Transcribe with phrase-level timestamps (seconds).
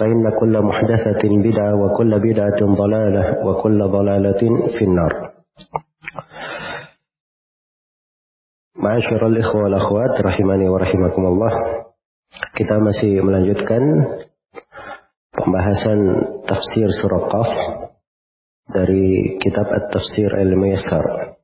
[0.00, 4.42] فإن كل محدثة بدعة وكل بدعة ضلالة وكل ضلالة
[4.78, 5.12] في النار
[8.80, 11.52] ikhwa wal akhwat rahimani wa rahimakumullah.
[12.56, 13.82] Kita masih melanjutkan
[15.36, 16.00] pembahasan
[16.48, 17.50] tafsir surah Qaf
[18.72, 21.36] dari kitab At-Tafsir Al-Muyassar.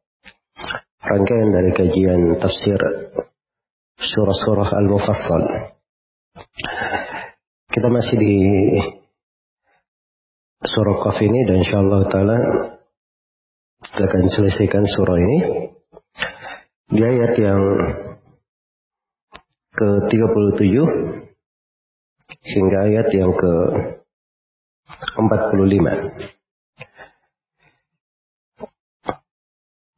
[1.04, 2.80] Rangkaian dari kajian tafsir
[4.00, 5.44] surah-surah Al-Mufassal.
[7.76, 8.32] Kita masih di
[10.64, 12.40] surah Qaf ini dan insyaallah taala
[13.84, 15.68] kita akan selesaikan surah ini
[16.88, 17.60] di ayat yang
[19.76, 20.72] ke-37
[22.48, 25.84] hingga ayat yang ke-45.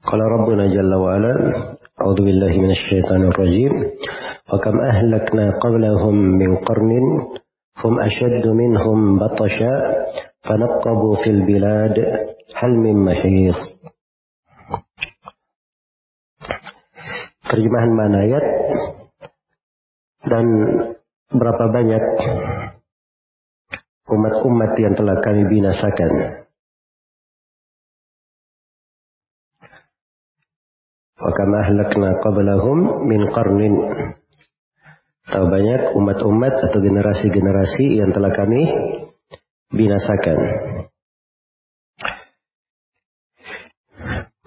[0.02, 1.30] Qala Rabbuna Jalla wa Ala,
[1.94, 3.70] A'udzu billahi minasyaitonir rajim.
[4.50, 7.38] Wa kam ahlakna qablahum min qarnin
[7.82, 9.74] hum ashaddu minhum batasha
[10.46, 11.96] fanaqabu fil bilad
[12.54, 13.58] hal min mahis.
[17.48, 18.44] terjemahan mana ayat
[20.28, 20.46] dan
[21.32, 22.04] berapa banyak
[24.08, 26.12] umat-umat yang telah kami binasakan.
[31.18, 32.78] Wa kama ahlakna qablahum
[33.08, 33.74] min qarnin.
[35.28, 38.64] Tahu banyak umat-umat atau generasi-generasi yang telah kami
[39.68, 40.38] binasakan.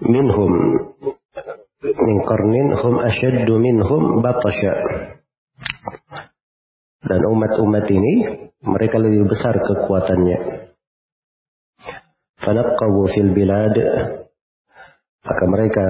[0.02, 0.52] Minhum
[1.82, 4.74] min qarnin hum asyaddu minhum batasha.
[7.02, 8.14] Dan umat-umat ini
[8.66, 10.38] mereka lebih besar kekuatannya.
[12.42, 13.76] Fanaqabu fil bilad
[15.22, 15.84] maka mereka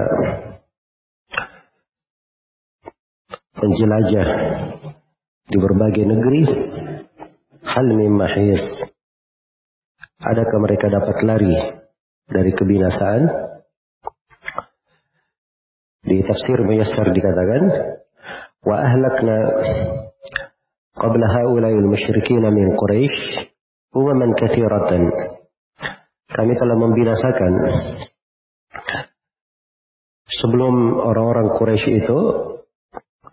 [3.57, 4.27] menjelajah
[5.47, 6.43] di berbagai negeri.
[7.63, 8.63] Hal mahis
[10.19, 11.55] adakah mereka dapat lari
[12.27, 13.21] dari kebinasaan?
[16.03, 17.61] Di tafsir Muyassar dikatakan
[18.67, 19.37] wa ahlakna
[20.99, 23.47] qabla haula'i al-musyrikin min Quraisy
[23.95, 25.11] umaman katsiratan
[26.33, 27.51] kami telah membinasakan
[30.27, 30.75] sebelum
[31.07, 32.19] orang-orang Quraisy itu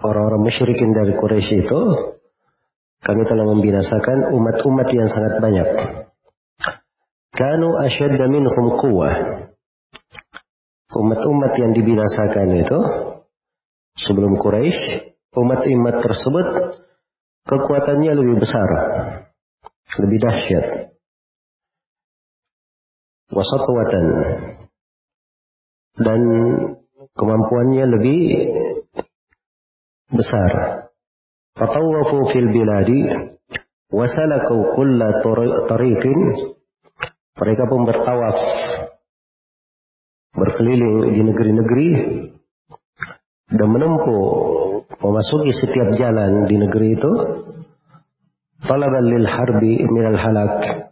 [0.01, 1.81] orang-orang musyrikin dari Quraisy itu
[3.01, 5.69] kami telah membinasakan umat-umat yang sangat banyak.
[7.33, 9.49] Kanu asyadda minhum quwwah
[10.91, 12.79] umat-umat yang dibinasakan itu
[14.07, 16.47] sebelum Quraisy, umat-umat tersebut
[17.47, 18.69] kekuatannya lebih besar,
[20.03, 20.67] lebih dahsyat.
[23.31, 24.07] Wasatwatan.
[26.01, 26.21] Dan
[27.15, 28.21] kemampuannya lebih
[30.11, 30.51] besar.
[31.55, 33.01] Fatawafu fil biladi
[33.91, 35.09] wasalaku kulla
[35.67, 36.21] tariqin.
[37.41, 38.37] Mereka pun bertawaf
[40.37, 41.89] berkeliling di negeri-negeri
[43.51, 44.23] dan menempuh
[45.01, 47.13] memasuki setiap jalan di negeri itu.
[48.61, 50.85] Talaban lil harbi minal halak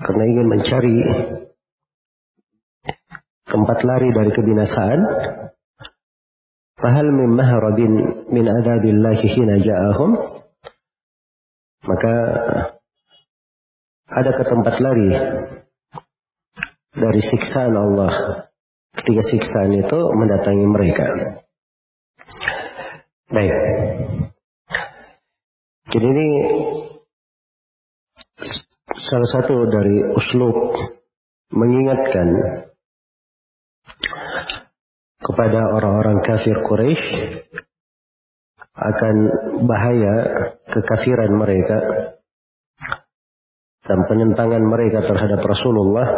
[0.00, 0.96] karena ingin mencari
[3.44, 5.00] tempat lari dari kebinasaan
[6.84, 7.92] fahal min mahrabin
[8.28, 10.20] min adabillahi hina ja'ahum
[11.88, 12.14] maka
[14.12, 15.10] ada ke tempat lari
[16.92, 18.12] dari siksaan Allah
[19.00, 21.08] ketika siksaan itu mendatangi mereka.
[23.32, 23.56] Baik.
[25.88, 26.28] Jadi ini
[29.08, 30.56] salah satu dari uslub
[31.48, 32.28] mengingatkan
[35.24, 37.08] kepada orang-orang kafir Quraisy
[38.74, 39.16] akan
[39.64, 40.14] bahaya
[40.68, 41.78] kekafiran mereka
[43.84, 46.08] dan penentangan mereka terhadap Rasulullah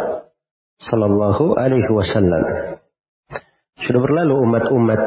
[0.83, 2.43] Sallallahu Alaihi Wasallam.
[3.87, 5.01] Sudah berlalu umat-umat,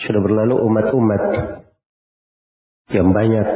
[0.00, 1.22] sudah berlalu umat-umat
[2.90, 3.48] yang banyak.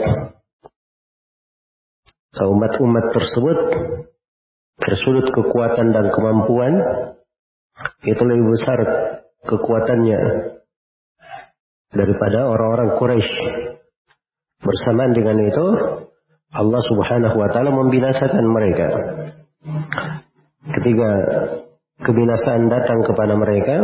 [2.41, 3.59] Umat-umat tersebut
[4.81, 6.73] bersudut kekuatan dan kemampuan
[8.05, 8.79] itu lebih besar
[9.45, 10.21] kekuatannya
[11.91, 13.35] daripada orang-orang Quraisy.
[14.61, 15.67] Bersamaan dengan itu,
[16.53, 18.89] Allah Subhanahu wa taala membinasakan mereka.
[20.71, 21.11] Ketika
[22.05, 23.77] kebinasaan datang kepada mereka,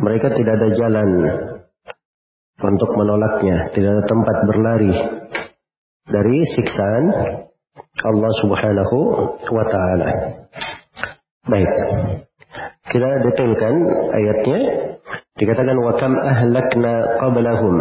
[0.00, 1.08] mereka tidak ada jalan
[2.56, 4.94] untuk menolaknya, tidak ada tempat berlari
[6.08, 7.04] dari siksaan
[8.00, 8.98] Allah Subhanahu
[9.52, 10.08] wa taala.
[11.46, 11.72] Baik.
[12.96, 13.74] Kita detailkan
[14.08, 14.60] ayatnya.
[15.36, 17.76] Dikatakan wa kam ahlakna qablahum.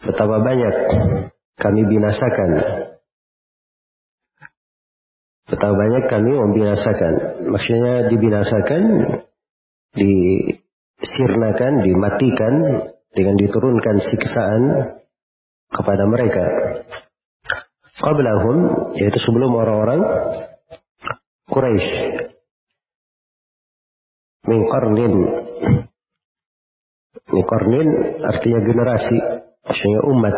[0.00, 0.74] Betapa banyak
[1.60, 2.50] kami binasakan.
[5.44, 7.12] Betapa banyak kami membinasakan.
[7.52, 8.82] Maksudnya dibinasakan,
[9.92, 12.54] disirnakan, dimatikan
[13.12, 14.62] dengan diturunkan siksaan
[15.68, 16.44] kepada mereka.
[18.00, 18.56] Qablahum,
[18.96, 20.00] yaitu sebelum orang-orang
[21.52, 22.17] Quraisy.
[27.28, 27.88] Min qarnin
[28.24, 29.16] artinya generasi,
[29.68, 30.36] maksudnya umat.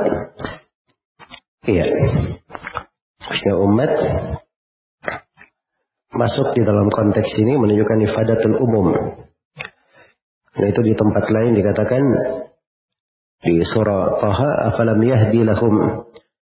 [1.70, 1.86] Iya.
[3.20, 3.92] Maksudnya umat
[6.10, 8.86] masuk di dalam konteks ini menunjukkan ifadatul umum.
[10.50, 12.02] Nah itu di tempat lain dikatakan
[13.46, 16.04] di surah Taha afalam yahdi lahum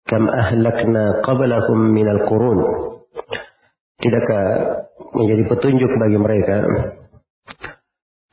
[0.04, 2.60] kam ahlakna qablahum minal qurun
[3.96, 4.46] Tidakkah
[5.16, 6.56] menjadi petunjuk bagi mereka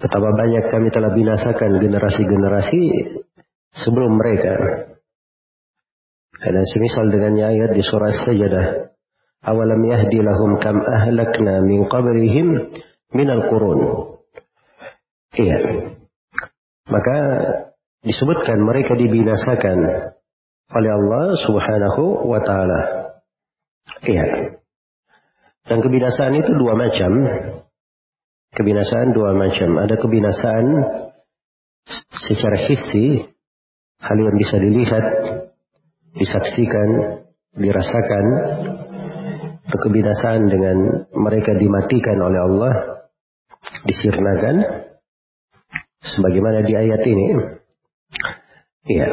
[0.03, 2.83] betapa banyak kami telah binasakan generasi-generasi
[3.71, 4.55] sebelum mereka.
[6.44, 8.91] Dan semisal dengan ayat di surah Sajadah.
[9.47, 12.47] Awalam yahdi lahum kam ahlakna min qabrihim
[13.15, 13.79] minal qurun.
[15.39, 15.88] Iya.
[16.91, 17.17] Maka
[18.03, 19.77] disebutkan mereka dibinasakan
[20.73, 22.81] oleh Allah Subhanahu wa taala.
[24.03, 24.59] Iya.
[25.63, 27.11] Dan kebinasaan itu dua macam.
[28.53, 29.81] Kebinasaan dua macam.
[29.81, 30.65] Ada kebinasaan
[32.29, 33.25] secara hissi,
[33.97, 35.05] hal yang bisa dilihat,
[36.13, 36.89] disaksikan,
[37.57, 38.25] dirasakan.
[39.73, 40.77] Kebinasaan dengan
[41.17, 42.73] mereka dimatikan oleh Allah,
[43.89, 44.55] disirnakan.
[46.03, 47.27] Sebagaimana di ayat ini.
[48.85, 49.07] Iya.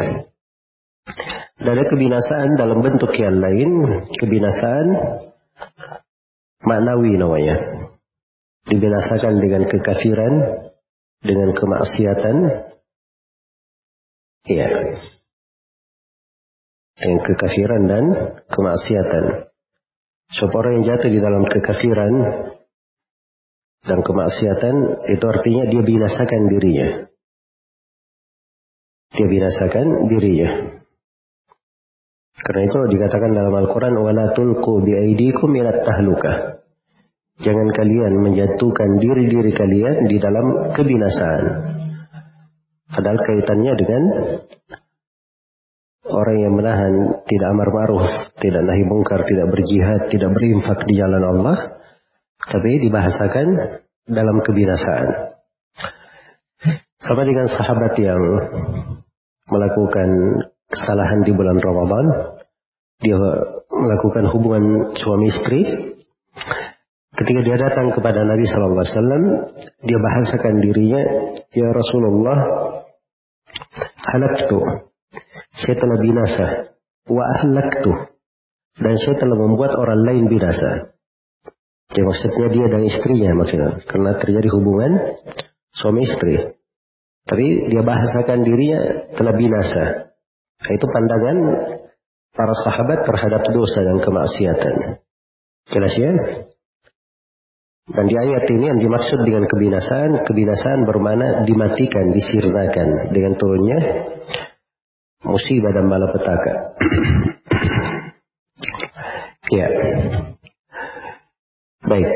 [1.61, 3.71] Dan ada kebinasaan dalam bentuk yang lain,
[4.21, 4.87] kebinasaan
[6.67, 7.57] maknawi namanya
[8.71, 10.35] dibinasakan dengan kekafiran,
[11.21, 12.37] dengan kemaksiatan,
[14.47, 14.69] ya,
[16.95, 18.05] dengan kekafiran dan
[18.47, 19.25] kemaksiatan.
[20.31, 22.13] Sebab orang yang jatuh di dalam kekafiran
[23.83, 24.75] dan kemaksiatan
[25.11, 26.89] itu artinya dia binasakan dirinya.
[29.11, 30.51] Dia binasakan dirinya.
[32.41, 36.60] Karena itu dikatakan dalam Al-Quran, وَلَا تُلْقُوا بِأَيْدِيكُمْ إِلَى التَّهْلُكَةِ
[37.41, 41.45] Jangan kalian menjatuhkan diri-diri kalian di dalam kebinasaan.
[42.91, 44.03] Padahal kaitannya dengan
[46.11, 46.93] orang yang menahan
[47.25, 48.07] tidak amar ma'ruf,
[48.43, 51.57] tidak nahi mungkar, tidak berjihad, tidak berinfak di jalan Allah,
[52.45, 53.49] tapi dibahasakan
[54.11, 55.09] dalam kebinasaan.
[57.01, 58.21] Sama dengan sahabat yang
[59.49, 60.09] melakukan
[60.69, 62.07] kesalahan di bulan Ramadan,
[63.01, 63.17] dia
[63.71, 65.61] melakukan hubungan suami istri.
[67.21, 69.23] Ketika dia datang kepada Nabi Wasallam,
[69.85, 71.05] dia bahasakan dirinya,
[71.53, 72.39] ya Rasulullah,
[74.09, 74.57] halaktu,
[75.53, 76.47] saya telah binasa,
[77.13, 77.93] wa ahlaktu,
[78.81, 80.97] dan saya telah membuat orang lain binasa.
[81.93, 85.21] Ya maksudnya dia dan istrinya maksudnya, karena terjadi hubungan
[85.77, 86.57] suami istri.
[87.29, 88.81] Tapi dia bahasakan dirinya
[89.13, 89.85] telah binasa.
[90.65, 91.37] Nah, itu pandangan
[92.33, 95.05] para sahabat terhadap dosa dan kemaksiatan.
[95.69, 96.13] Jelas ya?
[97.91, 103.79] Dan di ayat ini yang dimaksud dengan kebinasaan, kebinasaan bermana dimatikan, disirnakan dengan turunnya
[105.27, 106.53] musibah dan malapetaka.
[109.59, 109.69] ya.
[111.85, 112.11] Baik.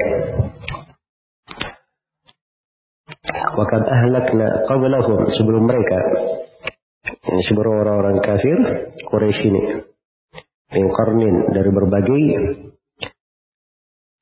[3.54, 5.99] wa kad ahlakna qablahum sebelum mereka
[7.31, 8.59] ini sebelum orang-orang kafir
[9.07, 9.62] Quraisy ini
[10.75, 12.23] min dari berbagai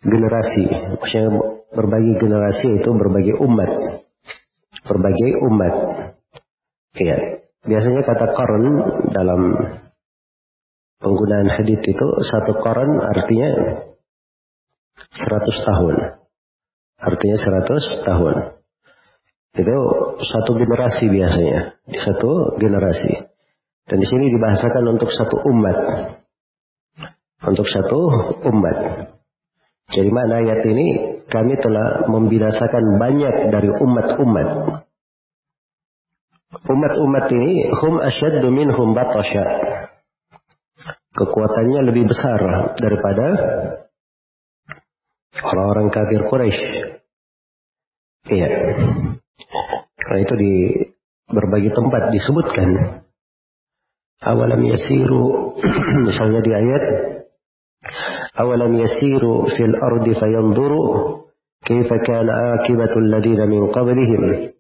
[0.02, 0.64] generasi
[0.99, 1.28] maksudnya
[1.73, 3.71] berbagai generasi itu berbagai umat
[4.82, 5.75] berbagai umat
[6.99, 8.64] iya biasanya kata qarn
[9.14, 9.40] dalam
[10.99, 13.50] penggunaan hadith itu satu koran artinya
[15.11, 15.94] 100 tahun.
[17.02, 18.35] Artinya 100 tahun.
[19.52, 19.76] Itu
[20.23, 21.76] satu generasi biasanya.
[21.85, 23.12] Di satu generasi.
[23.85, 25.76] Dan di sini dibahasakan untuk satu umat.
[27.44, 27.99] Untuk satu
[28.49, 28.78] umat.
[29.92, 30.87] Jadi mana ayat ini
[31.28, 34.49] kami telah membinasakan banyak dari umat-umat.
[36.68, 39.44] Umat-umat ini hum asyaddu minhum batasya
[41.12, 42.40] kekuatannya lebih besar
[42.80, 43.26] daripada
[45.44, 46.64] orang-orang kafir Quraisy.
[48.32, 48.49] Iya.
[50.00, 50.52] Karena itu di
[51.28, 52.68] berbagai tempat disebutkan.
[54.22, 55.58] Awalam yasiru
[56.08, 56.84] misalnya di ayat
[58.32, 60.80] Awalam yasiru fil ardi fayanzuru
[61.68, 64.56] kaifa kana akibatul ladina min qablihim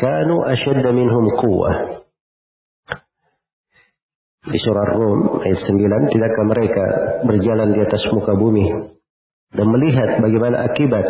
[0.00, 2.02] kanu ashadda minhum quwwah
[4.42, 6.84] di surah Rum ayat 9, tidakkah mereka
[7.30, 8.66] berjalan di atas muka bumi
[9.54, 11.06] dan melihat bagaimana akibat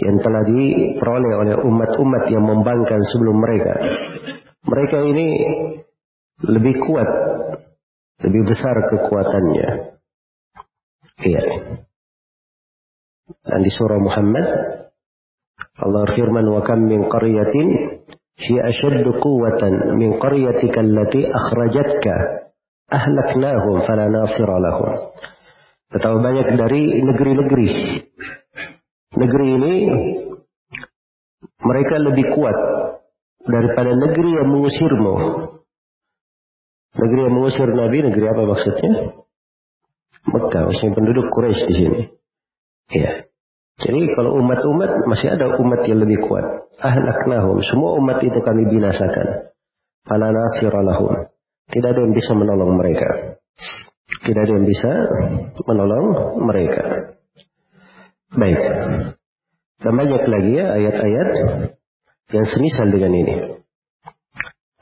[0.00, 3.76] yang telah diperoleh oleh umat-umat yang membangkang sebelum mereka.
[4.64, 5.26] Mereka ini
[6.48, 7.08] lebih kuat,
[8.24, 9.91] lebih besar kekuatannya.
[11.22, 11.42] Iya.
[13.46, 14.46] Dan di surah Muhammad
[15.78, 17.68] Allah firman wa kam min qaryatin
[18.38, 22.14] hi ashaddu quwwatan min qaryatika allati akhrajatka
[22.90, 25.14] ahlaknahum fala nasira lahum.
[25.92, 27.68] Betapa banyak dari negeri-negeri.
[29.12, 29.74] Negeri ini
[31.60, 32.58] mereka lebih kuat
[33.44, 35.14] daripada negeri yang mengusirmu.
[36.92, 38.92] Negeri yang mengusir Nabi, negeri apa maksudnya?
[40.22, 42.00] Mekah, maksudnya penduduk Quraisy di sini.
[42.92, 43.26] Ya.
[43.82, 46.70] Jadi kalau umat-umat masih ada umat yang lebih kuat.
[46.78, 47.58] Ahlaknahum.
[47.66, 49.50] Semua umat itu kami binasakan.
[50.06, 51.26] Fala nasiralahum.
[51.72, 53.40] Tidak ada yang bisa menolong mereka.
[54.22, 54.90] Tidak ada yang bisa
[55.66, 56.06] menolong
[56.46, 57.16] mereka.
[58.38, 58.60] Baik.
[59.82, 61.30] Dan banyak lagi ya ayat-ayat
[62.30, 63.36] yang semisal dengan ini.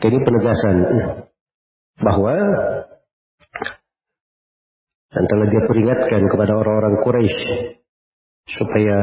[0.01, 0.77] Jadi penegasan
[2.01, 2.37] bahwa
[5.11, 7.43] dan telah dia peringatkan kepada orang-orang Quraisy
[8.47, 8.97] supaya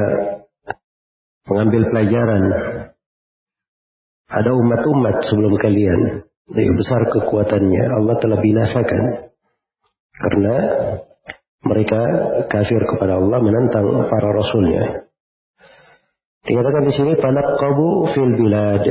[1.47, 2.43] mengambil pelajaran.
[4.27, 5.99] Ada umat-umat sebelum kalian
[6.51, 7.83] lebih besar kekuatannya.
[7.95, 9.03] Allah telah binasakan
[10.17, 10.55] karena
[11.63, 12.01] mereka
[12.51, 15.07] kafir kepada Allah menentang para rasulnya.
[16.47, 18.83] Dikatakan di sini kabu fil bilad.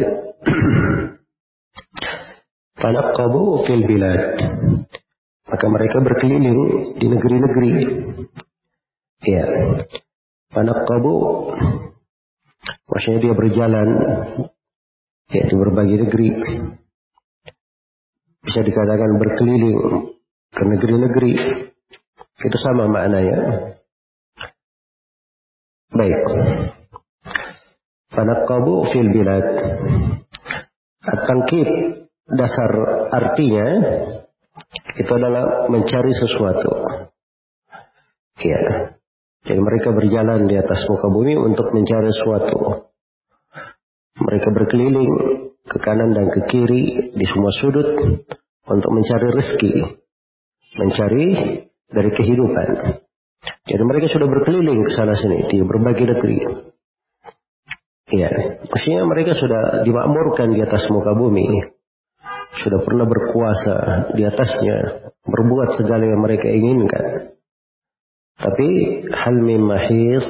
[3.17, 4.23] kabu fil bilad.
[5.47, 6.59] Maka mereka berkeliling
[6.99, 7.73] di negeri-negeri.
[9.27, 9.47] Ya,
[10.55, 11.15] kabu
[12.87, 13.89] maksudnya dia berjalan
[15.31, 16.29] ya di berbagai negeri.
[18.43, 19.79] Bisa dikatakan berkeliling
[20.51, 21.33] ke negeri-negeri.
[22.43, 23.39] Itu sama maknanya.
[25.95, 26.23] Baik.
[28.47, 29.47] Kabu fil bilad.
[31.07, 31.69] At-tangkib
[32.35, 32.71] dasar
[33.15, 33.67] artinya
[34.97, 36.71] itu adalah mencari sesuatu
[38.41, 38.61] ya
[39.47, 42.91] jadi mereka berjalan di atas muka bumi untuk mencari sesuatu.
[44.19, 45.13] Mereka berkeliling
[45.63, 47.89] ke kanan dan ke kiri di semua sudut
[48.67, 49.75] untuk mencari rezeki.
[50.83, 51.27] Mencari
[51.87, 52.69] dari kehidupan.
[53.71, 56.39] Jadi mereka sudah berkeliling ke sana sini di berbagai negeri.
[58.11, 58.31] Ya,
[58.67, 61.71] maksudnya mereka sudah dimakmurkan di atas muka bumi.
[62.57, 63.77] Sudah pernah berkuasa
[64.17, 67.37] di atasnya, berbuat segala yang mereka inginkan.
[68.37, 68.69] Tapi
[69.13, 70.25] hal min mahis,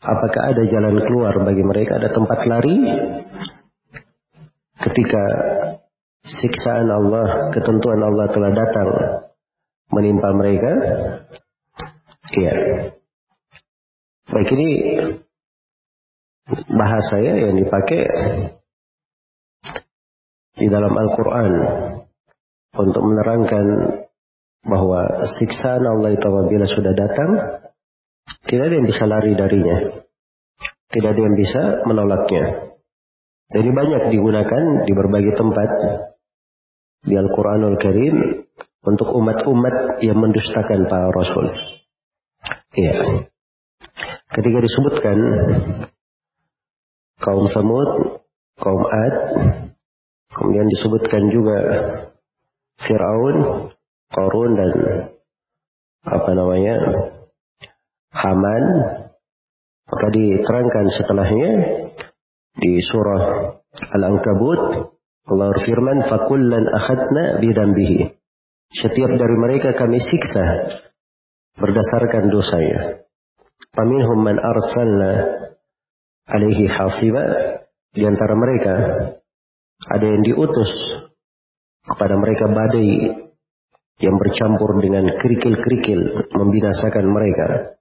[0.00, 2.00] apakah ada jalan keluar bagi mereka?
[2.00, 2.78] Ada tempat lari?
[4.80, 5.22] Ketika
[6.24, 8.88] siksaan Allah, ketentuan Allah telah datang
[9.92, 10.72] menimpa mereka?
[12.32, 12.54] Iya.
[14.32, 14.68] Baik ini
[16.72, 18.02] bahasa ya yang dipakai
[20.54, 21.52] di dalam Al-Quran
[22.74, 23.66] untuk menerangkan
[24.64, 27.30] bahwa siksaan Allah itu apabila sudah datang,
[28.48, 29.76] tidak ada yang bisa lari darinya.
[30.88, 32.74] Tidak ada yang bisa menolaknya.
[33.54, 35.70] Ini banyak digunakan di berbagai tempat
[37.04, 38.46] di Al-Quranul Karim
[38.84, 41.46] untuk umat-umat yang mendustakan para Rasul.
[42.74, 43.28] Iya.
[44.32, 45.18] Ketika disebutkan
[47.20, 48.20] kaum Samud,
[48.58, 49.16] kaum Ad,
[50.44, 51.58] kemudian disebutkan juga
[52.84, 53.36] Fir'aun,
[54.12, 54.70] Korun dan
[56.04, 56.76] apa namanya
[58.12, 58.64] Haman.
[59.84, 61.50] Maka diterangkan setelahnya
[62.60, 63.22] di surah
[63.96, 64.92] Al-Ankabut
[65.24, 68.12] Allah berfirman fakullan akhadna bidambihi.
[68.76, 70.44] Setiap dari mereka kami siksa
[71.56, 73.08] berdasarkan dosanya.
[73.72, 75.12] Paminhum man arsalna
[76.28, 77.24] alaihi hasiba.
[77.94, 78.74] Di antara mereka
[79.84, 80.70] ada yang diutus
[81.84, 82.92] kepada mereka badai
[84.02, 87.78] yang bercampur dengan kerikil-kerikil membinasakan mereka.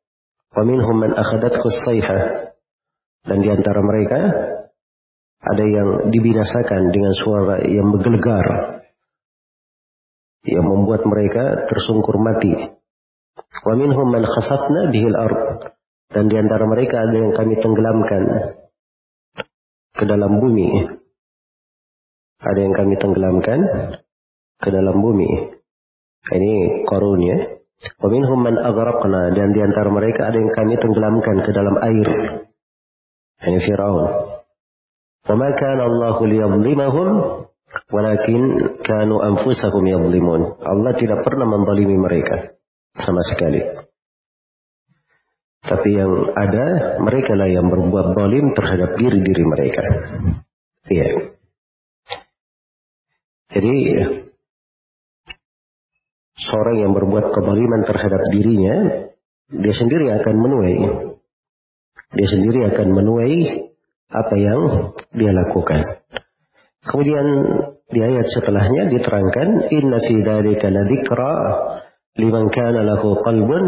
[0.53, 2.19] Waminhum man akhadathu sayha
[3.25, 4.19] dan di antara mereka
[5.43, 8.45] ada yang dibinasakan dengan suara yang menggelegar
[10.43, 12.53] yang membuat mereka tersungkur mati.
[13.65, 15.73] Waminhum man khasafna bihil ard
[16.13, 18.23] dan di antara mereka ada yang kami tenggelamkan
[19.97, 21.01] ke dalam bumi.
[22.43, 23.59] Ada yang kami tenggelamkan
[24.59, 25.31] ke dalam bumi.
[26.31, 27.38] Ini korun ya.
[28.00, 32.07] Waminhum man aghraqna dan di antara mereka ada yang kami tenggelamkan ke dalam air.
[33.43, 34.07] Ini Firaun.
[35.23, 37.07] Wa ma kana Allah liyadhlimahum
[37.91, 38.43] walakin
[38.83, 40.63] kanu anfusahum yadhlimun.
[40.63, 42.55] Allah tidak pernah menzalimi mereka
[42.95, 43.59] sama sekali.
[45.63, 49.83] Tapi yang ada mereka lah yang berbuat zalim terhadap diri-diri mereka.
[50.91, 51.33] Iya.
[53.53, 53.77] Jadi
[56.41, 58.75] seorang yang berbuat kezaliman terhadap dirinya,
[59.53, 60.77] dia sendiri akan menuai.
[62.13, 63.38] Dia sendiri akan menuai
[64.13, 64.62] apa yang
[65.13, 65.81] dia lakukan.
[66.83, 67.25] Kemudian
[67.89, 71.33] di ayat setelahnya diterangkan inna fi dzalika ladzikra
[72.19, 73.63] liman kana lahu qalbun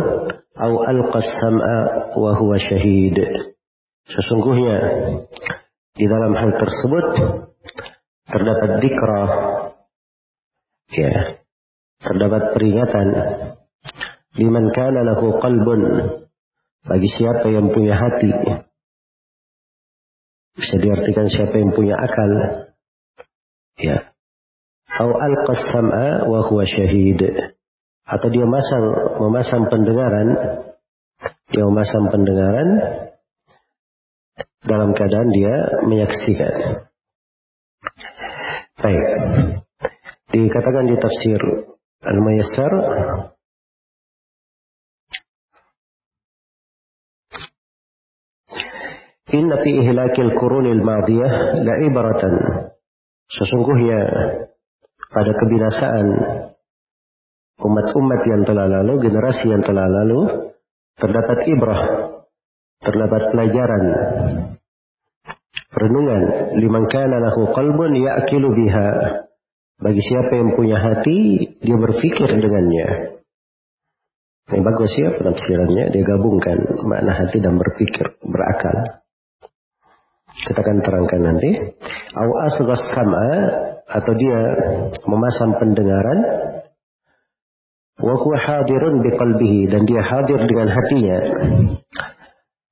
[0.55, 1.79] aw alqa sam'a
[2.17, 3.17] wa huwa syahid.
[4.05, 4.77] Sesungguhnya
[5.95, 7.07] di dalam hal tersebut
[8.29, 9.21] terdapat dikra
[10.95, 11.13] ya.
[12.01, 13.07] Terdapat peringatan.
[14.35, 15.81] Liman kana lahu qalbun.
[16.85, 18.31] Bagi siapa yang punya hati.
[20.55, 22.31] Bisa diartikan siapa yang punya akal.
[23.81, 24.15] Ya.
[24.95, 27.19] Atau alqas sam'a wa huwa syahid.
[28.05, 28.85] Atau dia masang
[29.19, 30.29] memasang pendengaran.
[31.51, 32.69] Dia memasang pendengaran.
[34.65, 35.55] Dalam keadaan dia
[35.85, 36.53] menyaksikan.
[38.81, 39.54] Baik
[40.43, 41.39] dikatakan di tafsir
[42.03, 42.73] Al-Mayassar.
[49.35, 52.33] Inna fi ihlakil qurunil madiyah la ibaratan.
[53.25, 53.99] Sesungguhnya
[55.09, 56.07] pada kebinasaan
[57.59, 60.51] umat-umat yang telah lalu, generasi yang telah lalu,
[60.99, 61.81] terdapat ibrah,
[62.85, 63.83] terdapat pelajaran,
[65.73, 66.21] renungan.
[66.61, 68.89] Liman kana lahu qalbun ya'kilu biha
[69.75, 71.19] bagi siapa yang punya hati,
[71.59, 73.19] dia berpikir dengannya.
[74.45, 79.03] Ini bagus ya penafsirannya, dia gabungkan makna hati dan berpikir, berakal.
[80.45, 81.51] Kita akan terangkan nanti.
[82.13, 83.31] Au asghas sam'a
[83.89, 84.39] atau dia
[85.09, 86.19] memasang pendengaran
[87.99, 91.19] wa huwa hadirun biqalbihi dan dia hadir dengan hatinya.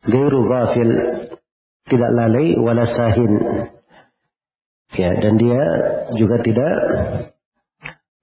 [0.04, 0.92] Gairu ghafil
[1.88, 3.32] tidak lalai wala sahin
[4.94, 5.62] Ya, dan dia
[6.14, 6.74] juga tidak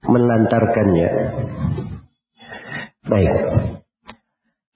[0.07, 1.11] melantarkannya.
[3.11, 3.35] Baik.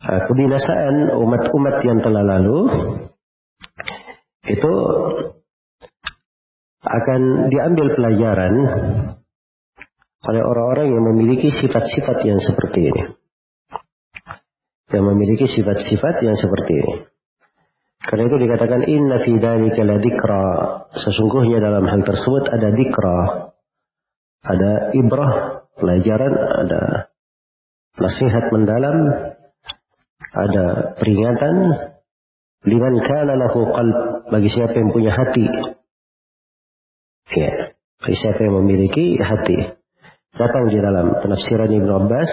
[0.04, 2.59] Nah, kebinasaan umat-umat yang telah lalu
[4.44, 4.74] itu
[6.85, 8.54] akan diambil pelajaran
[10.24, 13.02] oleh orang-orang yang memiliki sifat-sifat yang seperti ini.
[14.92, 17.13] Yang memiliki sifat-sifat yang seperti ini.
[18.04, 20.44] Karena itu dikatakan inna fi dzalika ladikra.
[20.92, 23.18] Sesungguhnya dalam hal tersebut ada dikra.
[24.44, 27.08] Ada ibrah, pelajaran, ada
[27.96, 28.96] nasihat mendalam,
[30.36, 30.66] ada
[31.00, 31.54] peringatan
[32.68, 35.46] liman kana lahu qalb bagi siapa yang punya hati.
[37.32, 37.72] Ya,
[38.04, 39.80] bagi siapa yang memiliki hati.
[40.34, 42.30] Datang di dalam penafsiran Ibnu Abbas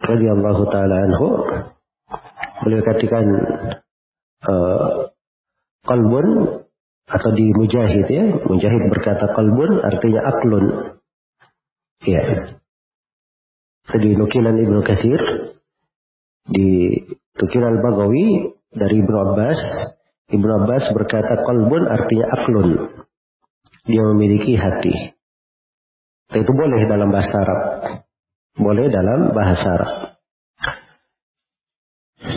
[0.00, 1.26] radhiyallahu taala anhu
[2.62, 3.24] beliau katakan
[4.44, 5.10] uh,
[7.08, 10.64] atau di mujahid ya mujahid berkata kalbun artinya aklun.
[12.04, 12.22] Ya.
[13.88, 15.20] Tadi nukilan ibnu Katsir
[16.48, 17.00] di
[17.40, 19.58] nukilan Bagawi dari Ibnu Abbas
[20.28, 22.68] Ibnu Abbas berkata kalbun artinya aklun.
[23.88, 25.16] Dia memiliki hati.
[26.28, 27.60] Itu boleh dalam bahasa Arab.
[28.60, 30.07] Boleh dalam bahasa Arab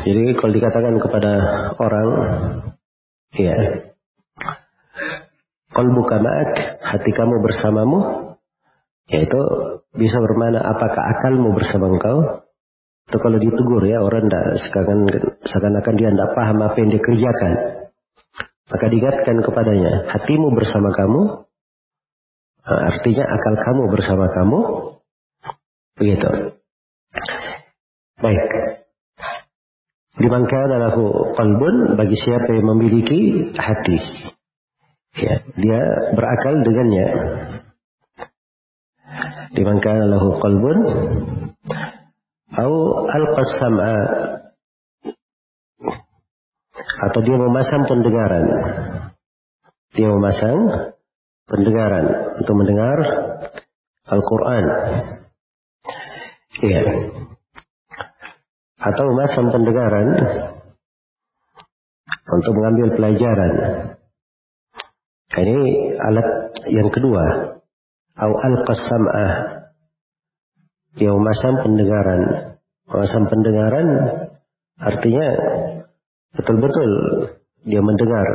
[0.06, 1.32] jadi kalau dikatakan kepada
[1.80, 2.10] orang
[3.32, 3.56] Ya.
[5.72, 6.52] buka ma'ak,
[6.84, 8.00] hati kamu bersamamu,
[9.08, 9.40] yaitu
[9.96, 12.44] bisa bermana apakah akalmu bersama engkau?
[13.08, 14.46] Itu kalau ditegur ya orang tidak
[15.48, 17.54] seakan-akan dia tidak paham apa yang dikerjakan.
[18.72, 21.22] Maka diingatkan kepadanya, hatimu bersama kamu,
[22.68, 24.60] artinya akal kamu bersama kamu,
[26.00, 26.30] begitu.
[28.20, 28.71] Baik.
[30.12, 30.92] Dimangka adalah
[31.40, 33.98] qalbun bagi siapa yang memiliki hati.
[35.16, 35.82] Ya, dia
[36.16, 37.08] berakal dengannya.
[39.56, 40.78] Dimangka adalah qalbun
[42.52, 42.72] atau
[43.08, 43.96] al-qasam'a
[47.08, 48.46] atau dia memasang pendengaran.
[49.96, 50.60] Dia memasang
[51.48, 52.06] pendengaran
[52.40, 52.98] untuk mendengar
[54.08, 54.66] Al-Quran.
[56.62, 56.82] Iya.
[58.82, 60.08] Atau memasang pendengaran
[62.26, 63.54] untuk mengambil pelajaran.
[65.32, 65.60] Ini
[66.02, 66.28] alat
[66.68, 67.24] yang kedua.
[68.18, 69.32] Au al-qasam'ah.
[70.98, 72.22] Dia memasang pendengaran.
[72.90, 73.88] Memasang pendengaran
[74.82, 75.28] artinya
[76.32, 76.92] Betul-betul
[77.68, 78.28] dia mendengar.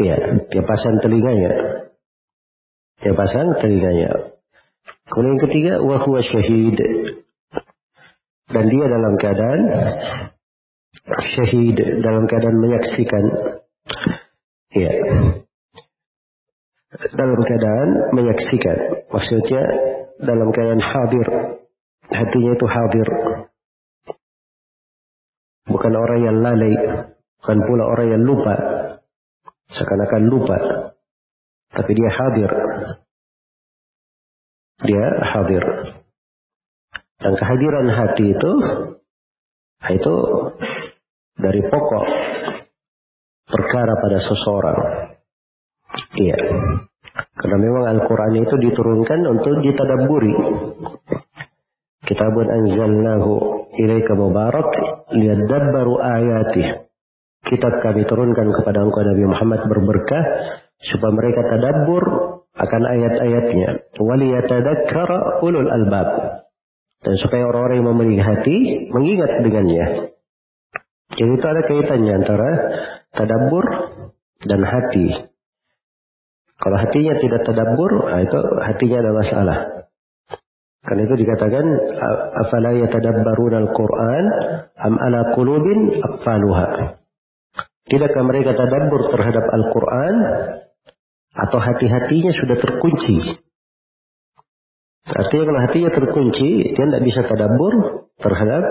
[0.00, 0.16] Iya,
[0.48, 1.52] dia pasang telinganya.
[3.04, 4.40] Dia pasang telinganya.
[5.10, 6.78] Kemudian yang ketiga, wahuwa syahid.
[8.50, 9.60] Dan dia dalam keadaan
[11.06, 13.24] syahid, dalam keadaan menyaksikan.
[14.74, 14.92] Iya.
[17.14, 18.78] Dalam keadaan menyaksikan.
[19.10, 19.62] Maksudnya
[20.18, 21.26] dalam keadaan hadir.
[22.10, 23.08] Hatinya itu hadir.
[25.70, 26.74] Bukan orang yang lalai.
[27.38, 28.54] Bukan pula orang yang lupa.
[29.70, 30.58] Seakan-akan lupa.
[31.70, 32.50] Tapi dia hadir.
[34.82, 35.64] Dia hadir.
[37.20, 38.52] Dan kehadiran hati itu,
[39.92, 40.14] itu
[41.36, 42.04] dari pokok
[43.44, 44.78] perkara pada seseorang.
[46.16, 46.38] Iya.
[47.36, 50.34] Karena memang Al-Quran itu diturunkan untuk ditadaburi.
[52.04, 53.32] Kitabun anzalnahu
[53.76, 54.70] ilaika mubarak
[55.12, 56.88] liyadabbaru ayatih.
[57.40, 60.24] Kitab kami turunkan kepada engkau Nabi Muhammad berberkah
[60.84, 62.04] supaya mereka tadabbur
[62.52, 63.96] akan ayat-ayatnya.
[63.96, 66.08] Waliyatadakkara ulul albab.
[67.00, 68.56] Dan supaya orang-orang yang memiliki hati
[68.92, 69.86] mengingat dengannya.
[71.16, 72.50] Jadi itu ada kaitannya antara
[73.16, 73.64] tadabbur
[74.44, 75.32] dan hati.
[76.60, 79.58] Kalau hatinya tidak tadabbur, nah itu hatinya ada masalah.
[80.80, 81.64] Karena itu dikatakan
[82.40, 84.24] afala yatadabbaruna al-Qur'an
[84.76, 87.00] am ala qulubin aqfaluha.
[87.90, 90.14] Tidakkah mereka tadabbur terhadap Al-Qur'an
[91.34, 93.16] atau hati-hatinya sudah terkunci?
[95.06, 97.74] Artinya kalau hatinya terkunci, dia tidak bisa tadabbur
[98.20, 98.64] terhadap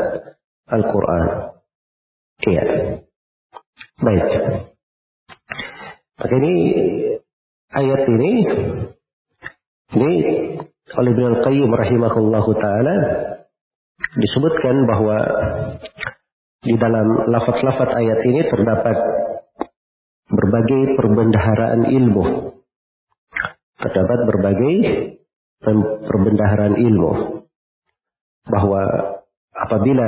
[0.70, 1.26] Al-Quran.
[2.46, 2.64] Iya.
[4.00, 4.28] Baik.
[6.20, 6.54] Maka ini
[7.74, 8.32] ayat ini
[9.90, 10.12] ini
[10.90, 12.96] oleh Ibnu Qayyim rahimahullahu taala
[14.20, 15.18] disebutkan bahwa
[16.60, 18.98] di dalam lafaz-lafaz ayat ini terdapat
[20.30, 22.26] berbagai perbendaharaan ilmu.
[23.80, 24.76] Terdapat berbagai
[26.06, 27.44] perbendaharaan ilmu.
[28.50, 28.82] Bahwa
[29.54, 30.08] apabila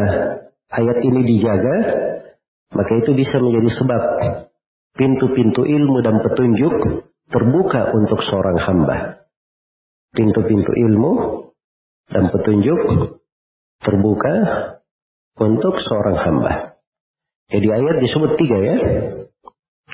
[0.71, 1.77] ayat ini dijaga,
[2.73, 4.03] maka itu bisa menjadi sebab
[4.95, 6.73] pintu-pintu ilmu dan petunjuk
[7.31, 9.21] terbuka untuk seorang hamba
[10.11, 11.13] pintu-pintu ilmu
[12.11, 12.79] dan petunjuk
[13.79, 14.35] terbuka
[15.39, 16.53] untuk seorang hamba.
[17.51, 18.77] Jadi ayat disebut tiga ya.